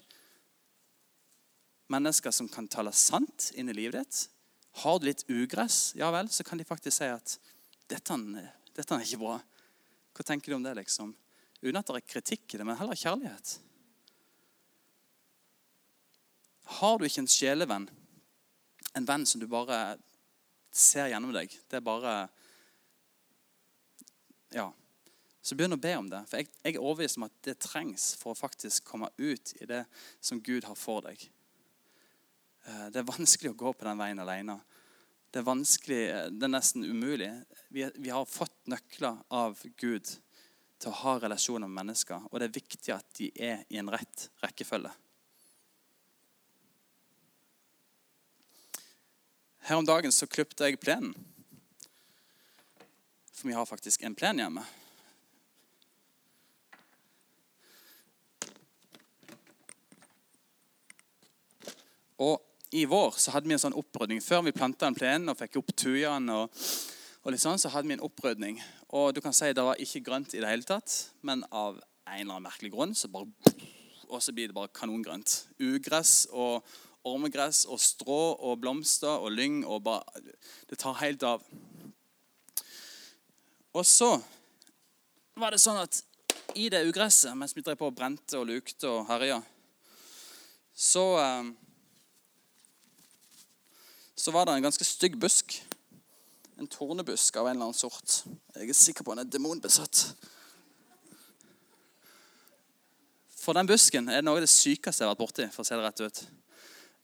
Mennesker 1.92 2.34
som 2.34 2.50
kan 2.52 2.68
tale 2.68 2.92
sant 2.94 3.50
inn 3.56 3.72
i 3.72 3.76
livet 3.76 4.02
ditt. 4.02 4.22
Har 4.82 5.00
du 5.00 5.08
litt 5.08 5.24
ugress, 5.32 5.94
ja 5.96 6.10
vel, 6.12 6.28
så 6.28 6.44
kan 6.44 6.60
de 6.60 6.68
faktisk 6.68 6.98
si 6.98 7.08
at 7.08 7.38
dette, 7.88 8.18
dette 8.76 8.98
er 8.98 9.06
ikke 9.06 9.22
bra. 9.22 9.38
Hva 10.16 10.26
tenker 10.26 10.52
du 10.52 10.58
om 10.58 10.66
det? 10.66 10.74
liksom? 10.76 11.14
Uten 11.62 11.80
at 11.80 11.88
det 11.88 12.02
er 12.02 12.10
kritikk 12.10 12.52
i 12.52 12.60
det, 12.60 12.66
men 12.68 12.76
heller 12.76 12.98
kjærlighet. 12.98 13.56
Har 16.76 16.98
du 16.98 17.06
ikke 17.06 17.22
en 17.24 17.30
sjelevenn, 17.30 17.88
en 18.98 19.08
venn 19.08 19.24
som 19.28 19.40
du 19.40 19.46
bare 19.48 19.96
ser 20.76 21.10
gjennom 21.12 21.32
deg. 21.34 21.52
Det 21.68 21.80
er 21.80 21.86
bare 21.86 22.16
Ja. 24.54 24.72
Så 25.46 25.54
begynn 25.54 25.76
å 25.76 25.78
be 25.78 25.92
om 25.94 26.08
det. 26.10 26.24
For 26.26 26.40
jeg, 26.40 26.48
jeg 26.64 26.74
er 26.74 26.82
overbevist 26.82 27.20
om 27.20 27.28
at 27.28 27.34
det 27.46 27.60
trengs 27.62 28.08
for 28.18 28.32
å 28.32 28.38
faktisk 28.38 28.88
komme 28.88 29.12
ut 29.14 29.52
i 29.60 29.68
det 29.70 29.84
som 30.18 30.40
Gud 30.42 30.66
har 30.66 30.74
for 30.74 31.04
deg. 31.06 31.22
Eh, 32.66 32.86
det 32.90 32.98
er 32.98 33.06
vanskelig 33.06 33.52
å 33.52 33.58
gå 33.60 33.72
på 33.72 33.86
den 33.86 34.00
veien 34.00 34.22
alene. 34.22 34.58
Det 35.30 35.38
er 35.38 35.46
vanskelig, 35.46 36.00
eh, 36.10 36.28
det 36.34 36.48
er 36.48 36.50
nesten 36.50 36.82
umulig. 36.82 37.30
Vi, 37.70 37.86
vi 37.94 38.10
har 38.10 38.26
fått 38.26 38.56
nøkler 38.66 39.22
av 39.30 39.62
Gud 39.78 40.10
til 40.10 40.90
å 40.90 40.98
ha 41.04 41.16
relasjoner 41.22 41.70
med 41.70 41.84
mennesker. 41.84 42.26
Og 42.30 42.40
det 42.40 42.48
er 42.48 42.58
viktig 42.58 42.94
at 42.96 43.06
de 43.20 43.30
er 43.38 43.62
i 43.70 43.78
en 43.78 43.92
rett 43.92 44.28
rekkefølge. 44.42 44.90
Her 49.66 49.76
om 49.76 49.86
dagen 49.86 50.12
så 50.14 50.28
klipte 50.30 50.62
jeg 50.62 50.78
plenen. 50.78 51.10
For 53.34 53.48
vi 53.48 53.54
har 53.56 53.66
faktisk 53.66 54.04
en 54.06 54.14
plen 54.14 54.38
hjemme. 54.38 54.62
Og 62.22 62.38
i 62.70 62.84
vår 62.86 63.18
så 63.18 63.34
hadde 63.34 63.50
vi 63.50 63.56
en 63.56 63.64
sånn 63.64 63.74
opprydning. 63.74 64.22
Før 64.22 64.46
vi 64.46 64.54
planta 64.54 64.86
en 64.86 64.94
plen 64.94 65.26
og 65.26 65.40
fikk 65.42 65.58
opp 65.58 65.74
tujene, 65.74 66.38
og, 66.44 66.62
og 67.26 67.34
litt 67.34 67.42
sånn, 67.42 67.58
så 67.58 67.74
hadde 67.74 67.90
vi 67.90 67.98
en 67.98 68.06
opprydning. 68.06 68.62
Og 68.94 69.18
du 69.18 69.22
kan 69.24 69.34
si 69.34 69.50
det 69.50 69.66
var 69.66 69.82
ikke 69.82 70.04
grønt 70.06 70.38
i 70.38 70.44
det 70.44 70.52
hele 70.52 70.68
tatt, 70.68 70.94
men 71.26 71.42
av 71.50 71.82
en 72.06 72.20
eller 72.20 72.36
annen 72.36 72.46
merkelig 72.46 72.70
grunn 72.70 72.94
så 72.94 73.10
bare 73.10 73.26
Og 74.06 74.20
så 74.22 74.30
blir 74.30 74.46
det 74.46 74.54
bare 74.54 74.70
kanongrønt. 74.70 75.48
Ugress 75.58 76.28
og 76.30 76.62
ormegress 77.06 77.64
og 77.70 77.80
strå 77.80 78.20
og 78.34 78.60
blomster 78.60 79.22
og 79.22 79.32
lyng 79.32 79.62
og 79.64 79.84
bare 79.86 80.22
Det 80.70 80.78
tar 80.78 80.98
helt 81.00 81.22
av. 81.22 81.44
Og 83.76 83.86
så 83.86 84.16
var 85.36 85.52
det 85.52 85.60
sånn 85.60 85.78
at 85.78 86.02
i 86.56 86.70
det 86.72 86.86
ugresset, 86.88 87.36
mens 87.36 87.52
vi 87.56 87.62
drev 87.62 87.76
på 87.76 87.90
og 87.90 87.96
brente 87.96 88.38
og 88.38 88.48
lukte 88.48 88.88
og 88.88 89.06
herja, 89.10 89.42
så 90.76 91.04
eh, 91.20 91.54
Så 94.16 94.32
var 94.32 94.46
det 94.46 94.54
en 94.56 94.64
ganske 94.64 94.84
stygg 94.84 95.18
busk. 95.20 95.58
En 96.56 96.66
tornebusk 96.66 97.36
av 97.36 97.46
en 97.46 97.52
eller 97.52 97.66
annen 97.66 97.76
sort. 97.76 98.22
Jeg 98.56 98.70
er 98.70 98.78
sikker 98.78 99.04
på 99.04 99.12
han 99.12 99.20
er 99.20 99.28
demonbesatt. 99.28 100.06
For 103.36 103.54
den 103.54 103.68
busken 103.68 104.08
er 104.08 104.24
noe 104.24 104.40
av 104.40 104.46
det 104.46 104.50
sykeste 104.50 105.04
jeg 105.04 105.06
har 105.06 105.12
vært 105.12 105.20
borti. 105.20 105.44
for 105.52 105.62
å 105.62 105.68
se 105.68 105.76
det 105.76 105.84
rett 105.84 106.00
ut. 106.00 106.22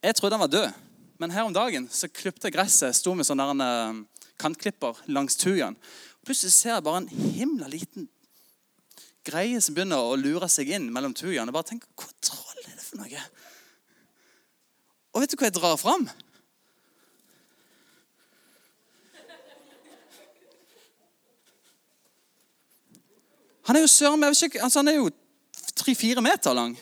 Jeg 0.02 0.16
trodde 0.18 0.34
han 0.34 0.42
var 0.42 0.50
død, 0.50 0.72
men 1.22 1.30
her 1.30 1.46
om 1.46 1.54
dagen 1.54 1.86
så 1.90 2.08
klipte 2.10 2.50
gresset. 2.50 2.96
Sto 2.98 3.14
med 3.14 3.26
sånn 3.28 3.42
kantklipper 4.42 4.98
langs 5.14 5.38
tujaen. 5.38 5.76
Plutselig 6.26 6.54
ser 6.56 6.76
jeg 6.76 6.86
bare 6.86 7.04
en 7.04 7.30
himla 7.36 7.68
liten 7.70 8.08
greie 9.26 9.60
som 9.62 9.76
begynner 9.76 10.02
å 10.02 10.18
lure 10.18 10.48
seg 10.50 10.72
inn 10.74 10.88
mellom 10.94 11.14
tujaene. 11.14 11.50
Og 11.50 11.54
bare 11.54 11.70
tenker, 11.70 11.88
Hva 11.94 12.10
troll 12.18 12.64
er 12.64 12.74
det 12.74 12.82
for 12.82 13.02
noe? 13.02 13.22
Og 15.12 15.22
vet 15.22 15.30
du 15.30 15.38
hva 15.38 15.48
jeg 15.50 15.56
drar 15.58 15.78
fram? 15.78 16.08
Han 23.70 23.78
er 23.78 23.84
jo 23.84 23.90
søren 23.92 24.24
altså 24.26 24.80
Han 24.80 24.90
er 24.90 24.98
jo 24.98 25.10
tre-fire 25.78 26.22
meter 26.24 26.54
lang. 26.58 26.74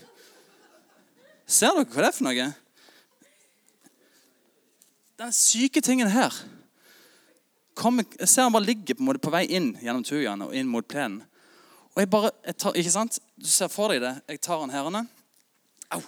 Ser 1.46 1.76
dere 1.76 1.84
hva 1.84 2.04
det 2.04 2.08
er 2.08 2.16
for 2.16 2.28
noe? 2.30 2.50
Den 5.20 5.32
syke 5.36 5.82
tingen 5.84 6.08
her 6.08 6.32
kommer, 7.74 8.04
Jeg 8.20 8.28
ser 8.28 8.42
han 8.42 8.52
bare 8.52 8.64
ligger 8.64 8.94
på, 8.94 9.12
på 9.22 9.32
vei 9.32 9.44
inn 9.52 9.74
gjennom 9.80 10.04
tujaen 10.04 10.46
og 10.46 10.54
inn 10.56 10.68
mot 10.68 10.86
plenen. 10.88 11.22
Og 11.94 12.00
jeg 12.00 12.10
bare, 12.12 12.30
jeg 12.46 12.56
tar, 12.56 12.76
ikke 12.76 12.92
sant? 12.92 13.18
Du 13.36 13.48
ser 13.48 13.68
for 13.72 13.92
deg 13.92 14.00
det. 14.00 14.14
Jeg 14.28 14.40
tar 14.44 14.60
han 14.62 14.72
herrene. 14.72 15.02
Au! 15.92 16.00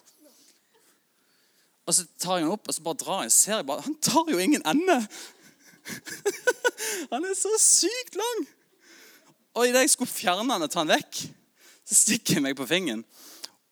Og 1.87 1.97
så 1.97 2.07
tar 2.21 2.39
jeg 2.39 2.47
han 2.47 2.55
opp 2.55 2.69
og 2.69 2.77
så 2.77 2.85
bare 2.85 3.01
drar 3.03 3.23
jeg. 3.27 3.35
Ser 3.37 3.57
jeg 3.59 3.69
bare, 3.69 3.85
Han 3.85 3.99
tar 4.01 4.33
jo 4.33 4.41
ingen 4.41 4.65
ende! 4.69 4.99
han 7.13 7.25
er 7.29 7.37
så 7.37 7.53
sykt 7.61 8.17
lang! 8.17 8.45
Og 9.53 9.69
idet 9.69 9.85
jeg 9.85 9.97
skulle 9.97 10.13
fjerne 10.13 10.49
han 10.49 10.65
og 10.65 10.73
ta 10.73 10.81
han 10.81 10.93
vekk, 10.93 11.25
så 11.85 11.99
stikker 11.99 12.39
jeg 12.39 12.47
meg 12.47 12.57
på 12.57 12.69
fingeren. 12.69 13.05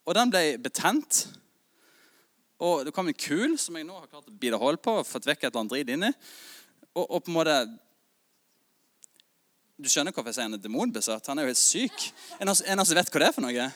Og 0.05 0.17
den 0.19 0.33
ble 0.33 0.45
betent. 0.61 1.25
Og 2.61 2.85
det 2.85 2.93
kom 2.93 3.09
en 3.09 3.17
kul 3.17 3.57
som 3.61 3.77
jeg 3.79 3.87
nå 3.89 3.97
har 3.97 4.09
klart 4.11 4.29
å 4.29 4.39
bite 4.43 4.59
hull 4.61 4.77
på 4.81 4.99
og 5.01 5.09
fått 5.09 5.29
vekk 5.29 5.45
et 5.45 5.49
eller 5.49 5.63
annet 5.63 5.73
drit 5.73 5.93
inni. 5.95 6.11
Og, 6.93 7.05
og, 7.07 7.21
på 7.23 7.31
en 7.31 7.37
måte 7.39 7.55
Du 9.81 9.89
skjønner 9.89 10.13
hvorfor 10.13 10.29
jeg 10.29 10.37
sier 10.37 10.49
han 10.49 10.59
er 10.59 10.61
demonbesatt? 10.61 11.31
Han 11.31 11.41
er 11.41 11.47
jo 11.47 11.55
helt 11.55 11.61
syk. 11.61 12.11
En 12.37 12.51
av 12.53 12.59
som 12.59 12.99
vet 12.99 13.13
hva 13.13 13.23
det 13.23 13.29
er 13.31 13.37
for 13.37 13.47
noe? 13.47 13.69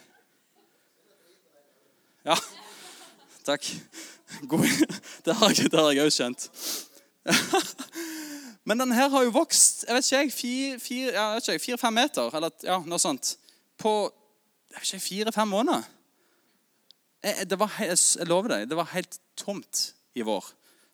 Ja. 2.25 2.37
Takk. 3.49 3.71
God. 4.51 4.69
Det 5.25 5.37
har 5.39 5.55
jeg 5.55 6.05
òg 6.05 6.13
skjønt. 6.13 6.49
Men 8.69 8.81
den 8.81 8.93
her 8.97 9.11
har 9.13 9.25
jo 9.25 9.33
vokst 9.33 9.85
jeg 9.85 9.97
vet 9.97 10.07
ikke 10.09 10.21
jeg, 10.21 10.81
fire-fem 10.81 11.61
fire, 11.61 11.93
meter. 11.93 12.37
Eller 12.37 12.53
ja, 12.65 12.79
noe 12.85 13.01
sånt. 13.01 13.37
På 13.81 14.13
fire-fem 14.77 15.49
måneder. 15.49 15.85
Jeg, 17.25 17.49
det 17.49 17.57
var, 17.57 17.73
jeg 17.81 18.29
lover 18.29 18.53
deg, 18.53 18.69
det 18.69 18.77
var 18.77 18.93
helt 18.93 19.17
tomt 19.41 19.87
i 20.13 20.25
vår. 20.27 20.45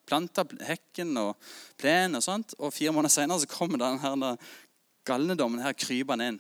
Planta 0.07 0.45
hekken 0.67 1.17
og 1.19 1.51
plenen 1.79 2.19
og 2.19 2.25
sånt. 2.25 2.55
Og 2.59 2.75
fire 2.75 2.95
måneder 2.95 3.15
senere 3.15 3.43
så 3.43 3.51
kommer 3.51 3.81
denne 3.83 4.37
galnedommen 5.07 5.63
her 5.65 5.75
krypende 5.75 6.29
inn. 6.31 6.39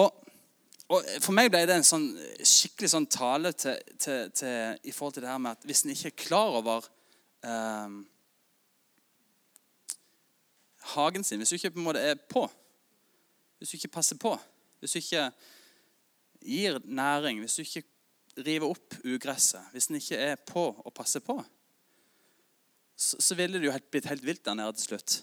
Og, 0.00 0.08
og, 0.88 1.10
For 1.20 1.36
meg 1.36 1.50
ble 1.52 1.66
det 1.68 1.76
en 1.76 1.86
sånn 1.86 2.08
skikkelig 2.40 2.92
sånn 2.94 3.10
tale 3.12 3.52
til, 3.52 3.76
til, 4.00 4.32
til, 4.32 4.80
i 4.88 4.94
forhold 4.94 5.18
til 5.18 5.26
det 5.26 5.32
her 5.32 5.42
med 5.42 5.58
at 5.58 5.68
hvis 5.68 5.84
en 5.84 5.92
ikke 5.92 6.12
er 6.12 6.18
klar 6.24 6.56
over 6.62 6.88
eh, 7.44 8.00
hagen 10.94 11.24
sin, 11.24 11.42
hvis 11.42 11.52
du 11.52 11.60
ikke 11.60 11.74
på 11.76 11.82
en 11.82 11.88
måte 11.90 12.04
er 12.12 12.16
på, 12.16 12.46
hvis 13.58 13.74
du 13.74 13.78
ikke 13.78 13.96
passer 14.00 14.20
på, 14.20 14.32
hvis 14.80 14.96
du 14.96 15.02
ikke 15.02 15.28
gir 16.42 16.80
næring, 16.84 17.44
hvis 17.44 17.60
du 17.60 17.66
ikke 17.66 17.84
rive 18.40 18.68
opp 18.68 18.96
ugresset, 19.04 19.64
hvis 19.72 19.90
en 19.90 19.98
ikke 19.98 20.20
er 20.20 20.38
på 20.48 20.64
og 20.72 20.94
passer 20.96 21.24
på, 21.24 21.36
så, 23.02 23.34
ville 23.34 23.58
det 23.58 23.66
jo 23.66 23.74
blitt 23.90 24.06
helt 24.10 24.24
vilt 24.24 24.44
der 24.46 24.56
nede 24.56 24.72
til 24.78 24.92
slutt. 24.92 25.16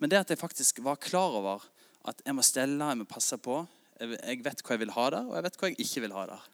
Men 0.00 0.10
det 0.10 0.22
at 0.22 0.30
jeg 0.32 0.40
faktisk 0.40 0.80
var 0.84 1.00
klar 1.02 1.34
over 1.36 1.66
at 2.08 2.22
jeg 2.24 2.36
må 2.36 2.44
stelle, 2.46 2.80
jeg 2.80 3.00
må 3.02 3.04
passe 3.08 3.36
på 3.36 3.58
Jeg, 4.00 4.16
jeg 4.16 4.40
vet 4.40 4.62
hva 4.64 4.72
jeg 4.72 4.80
vil 4.80 4.94
ha 4.94 5.02
der, 5.12 5.26
og 5.28 5.34
jeg 5.36 5.44
vet 5.44 5.56
hva 5.60 5.68
jeg 5.68 5.84
ikke 5.84 6.02
vil 6.06 6.14
ha 6.16 6.22
der. 6.30 6.44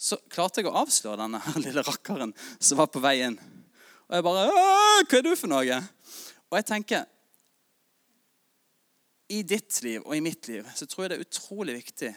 Så 0.00 0.16
klarte 0.32 0.62
jeg 0.62 0.70
å 0.70 0.78
avsløre 0.80 1.20
denne 1.20 1.40
lille 1.66 1.84
rakkeren 1.84 2.32
som 2.56 2.80
var 2.80 2.88
på 2.88 3.02
vei 3.04 3.18
inn. 3.26 3.36
Og 4.08 4.16
jeg 4.16 4.24
bare 4.24 4.46
Hva 4.48 5.18
er 5.18 5.26
du 5.26 5.34
for 5.36 5.52
noe? 5.52 5.82
Og 6.48 6.56
jeg 6.56 6.68
tenker 6.68 7.04
I 9.36 9.42
ditt 9.44 9.82
liv 9.84 10.00
og 10.00 10.16
i 10.16 10.24
mitt 10.24 10.48
liv 10.48 10.66
så 10.76 10.88
tror 10.88 11.04
jeg 11.04 11.12
det 11.12 11.20
er 11.20 11.28
utrolig 11.28 11.76
viktig 11.82 12.12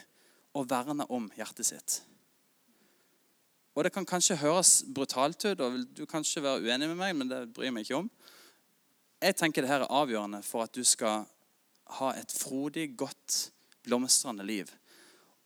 å 0.56 0.64
verne 0.68 1.04
om 1.12 1.28
hjertet 1.36 1.68
sitt. 1.68 2.00
Og 3.76 3.84
Det 3.84 3.92
kan 3.92 4.06
kanskje 4.08 4.38
høres 4.40 4.86
brutalt 4.88 5.46
ut, 5.46 5.60
og 5.60 5.82
du 5.98 6.06
kan 6.06 6.24
ikke 6.24 6.44
være 6.44 6.62
uenig 6.64 6.88
med 6.88 6.96
meg, 6.96 7.16
men 7.16 7.30
det 7.30 7.54
bryr 7.54 7.68
jeg 7.68 7.76
meg 7.76 7.84
ikke 7.84 7.98
om. 8.06 8.10
Jeg 9.22 9.36
tenker 9.36 9.62
det 9.62 9.72
her 9.72 9.84
er 9.84 9.92
avgjørende 9.92 10.40
for 10.44 10.64
at 10.64 10.76
du 10.76 10.84
skal 10.84 11.26
ha 12.00 12.14
et 12.16 12.32
frodig, 12.32 12.94
godt, 12.98 13.52
blomstrende 13.84 14.46
liv. 14.48 14.72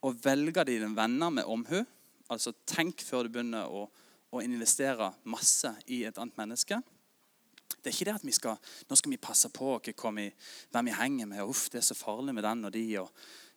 Og 0.06 0.22
velge 0.24 0.64
dine 0.70 0.92
venner 0.96 1.34
med 1.34 1.50
omhu. 1.50 1.82
Altså 2.30 2.54
tenk 2.70 3.02
før 3.02 3.26
du 3.26 3.34
begynner 3.34 3.66
å, 3.66 3.88
å 4.30 4.46
investere 4.46 5.10
masse 5.26 5.74
i 5.88 6.04
et 6.06 6.22
annet 6.22 6.38
menneske. 6.38 6.78
Det 7.80 7.90
er 7.90 7.96
ikke 7.96 8.10
det 8.12 8.18
at 8.20 8.26
vi 8.28 8.36
skal, 8.36 8.58
nå 8.90 8.98
skal 9.00 9.14
vi 9.14 9.22
passe 9.22 9.50
på 9.54 9.74
hvem 9.82 10.22
vi 10.86 10.98
henger 11.00 11.26
med. 11.26 11.42
og 11.42 11.56
Uff, 11.56 11.70
det 11.74 11.82
er 11.82 11.88
så 11.90 11.98
farlig 11.98 12.36
med 12.36 12.46
den 12.46 12.66
og 12.68 12.74
de. 12.76 12.86
Og, 13.02 13.10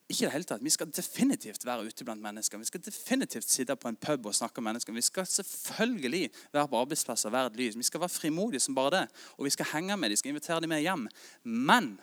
ikke 0.09 0.25
det 0.25 0.31
hele 0.33 0.47
tatt. 0.47 0.63
Vi 0.63 0.71
skal 0.73 0.91
definitivt 0.91 1.65
være 1.65 1.87
ute 1.87 2.05
blant 2.05 2.21
mennesker. 2.21 2.59
Vi 2.59 2.67
skal 2.67 2.81
definitivt 2.83 3.49
sitte 3.49 3.75
på 3.75 3.87
en 3.87 3.95
pub 3.95 4.25
og 4.25 4.35
snakke 4.35 4.59
om 4.59 4.67
mennesker. 4.67 4.93
Vi 4.93 5.01
skal 5.01 5.25
selvfølgelig 5.25 6.29
være 6.53 6.67
på 6.67 6.81
arbeidsplasser 6.81 7.29
og 7.29 7.33
være 7.33 7.51
et 7.51 7.59
lys. 7.61 7.77
Vi 7.77 7.87
skal 7.87 8.03
være 8.03 8.09
frimodige 8.09 8.59
som 8.59 8.75
bare 8.75 8.91
det. 8.91 9.03
Og 9.37 9.45
vi 9.45 9.53
skal 9.55 9.71
henge 9.71 9.97
med 9.97 10.09
dem, 10.09 10.17
skal 10.17 10.29
invitere 10.29 10.61
dem 10.61 10.69
med 10.69 10.81
hjem. 10.81 11.07
Men 11.43 11.99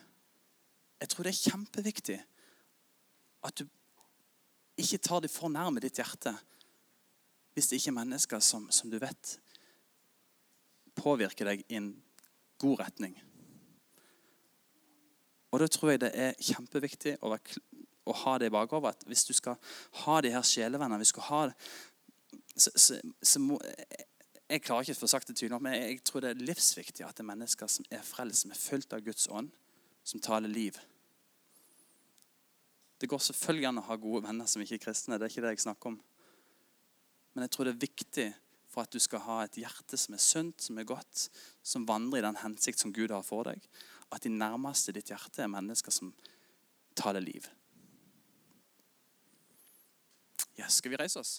jeg 1.01 1.09
tror 1.09 1.25
det 1.25 1.35
er 1.35 1.51
kjempeviktig 1.51 2.19
at 3.45 3.59
du 3.59 3.67
ikke 4.81 4.99
tar 4.99 5.21
dem 5.21 5.33
for 5.33 5.53
nærme 5.53 5.81
ditt 5.81 6.01
hjerte 6.01 6.35
hvis 7.55 7.69
det 7.69 7.81
ikke 7.81 7.91
er 7.91 7.99
mennesker 7.99 8.41
som, 8.45 8.69
som 8.71 8.91
du 8.91 8.99
vet 9.01 9.37
påvirker 10.97 11.51
deg 11.51 11.65
i 11.69 11.77
en 11.79 11.91
god 12.61 12.81
retning. 12.81 13.17
Og 15.51 15.61
da 15.63 15.67
tror 15.67 15.93
jeg 15.93 16.03
det 16.05 16.11
er 16.15 16.37
kjempeviktig 16.39 17.17
å, 17.21 17.33
være, 17.33 17.63
å 18.13 18.19
ha 18.25 18.37
det 18.39 18.51
i 18.51 18.55
bakhodet. 18.55 18.95
At 18.95 19.09
hvis 19.09 19.25
du 19.29 19.33
skal 19.37 19.59
ha 20.05 20.21
de 20.25 20.33
her 20.35 20.47
sjelevennene 20.47 21.01
hvis 21.01 21.15
du 21.17 21.23
ha 21.29 21.47
så, 22.57 22.71
så, 22.75 22.99
så 23.23 23.41
må, 23.41 23.59
Jeg 24.51 24.63
klarer 24.67 24.85
ikke 24.85 24.99
å 24.99 25.03
få 25.05 25.11
sagt 25.11 25.31
det 25.31 25.37
tydelig, 25.39 25.61
men 25.63 25.77
jeg, 25.79 26.01
tror 26.05 26.25
det 26.25 26.33
er 26.35 26.43
livsviktig 26.43 27.05
at 27.07 27.17
det 27.17 27.25
er 27.25 27.31
mennesker 27.31 27.71
som 27.71 27.87
er 27.95 28.03
frelst, 28.05 28.45
som 28.45 28.55
er 28.55 28.59
fulgt 28.59 28.97
av 28.97 29.05
Guds 29.07 29.29
ånd, 29.31 29.53
som 30.03 30.23
taler 30.23 30.51
liv. 30.51 30.79
Det 33.01 33.09
går 33.09 33.23
selvfølgelig 33.31 33.69
an 33.71 33.81
å 33.81 33.87
ha 33.87 33.97
gode 33.97 34.25
venner 34.27 34.49
som 34.51 34.63
ikke 34.63 34.77
er 34.81 34.83
kristne. 34.83 35.19
det 35.19 35.29
er 35.29 35.33
ikke 35.33 35.45
det 35.47 35.55
jeg 35.55 35.65
snakker 35.69 35.93
om. 35.93 36.01
Men 37.33 37.47
jeg 37.47 37.55
tror 37.55 37.69
det 37.69 37.77
er 37.77 37.85
viktig 37.87 38.27
for 38.71 38.85
at 38.85 38.93
du 38.93 39.01
skal 39.03 39.23
ha 39.25 39.39
et 39.45 39.57
hjerte 39.59 39.99
som 39.99 40.15
er 40.15 40.23
sunt, 40.23 40.63
som 40.63 40.79
er 40.79 40.89
godt, 40.89 41.29
som 41.63 41.87
vandrer 41.89 42.21
i 42.21 42.27
den 42.27 42.43
hensikt 42.43 42.83
som 42.83 42.93
Gud 42.95 43.15
har 43.15 43.25
for 43.27 43.49
deg. 43.49 43.63
At 44.11 44.27
de 44.27 44.35
nærmeste 44.35 44.95
ditt 44.95 45.11
hjerte 45.11 45.45
er 45.45 45.51
mennesker 45.51 45.95
som 45.95 46.13
taler 46.99 47.23
liv. 47.25 47.47
Ja, 50.61 50.69
skal 50.69 50.91
vi 50.91 50.97
reise 51.01 51.21
oss? 51.21 51.39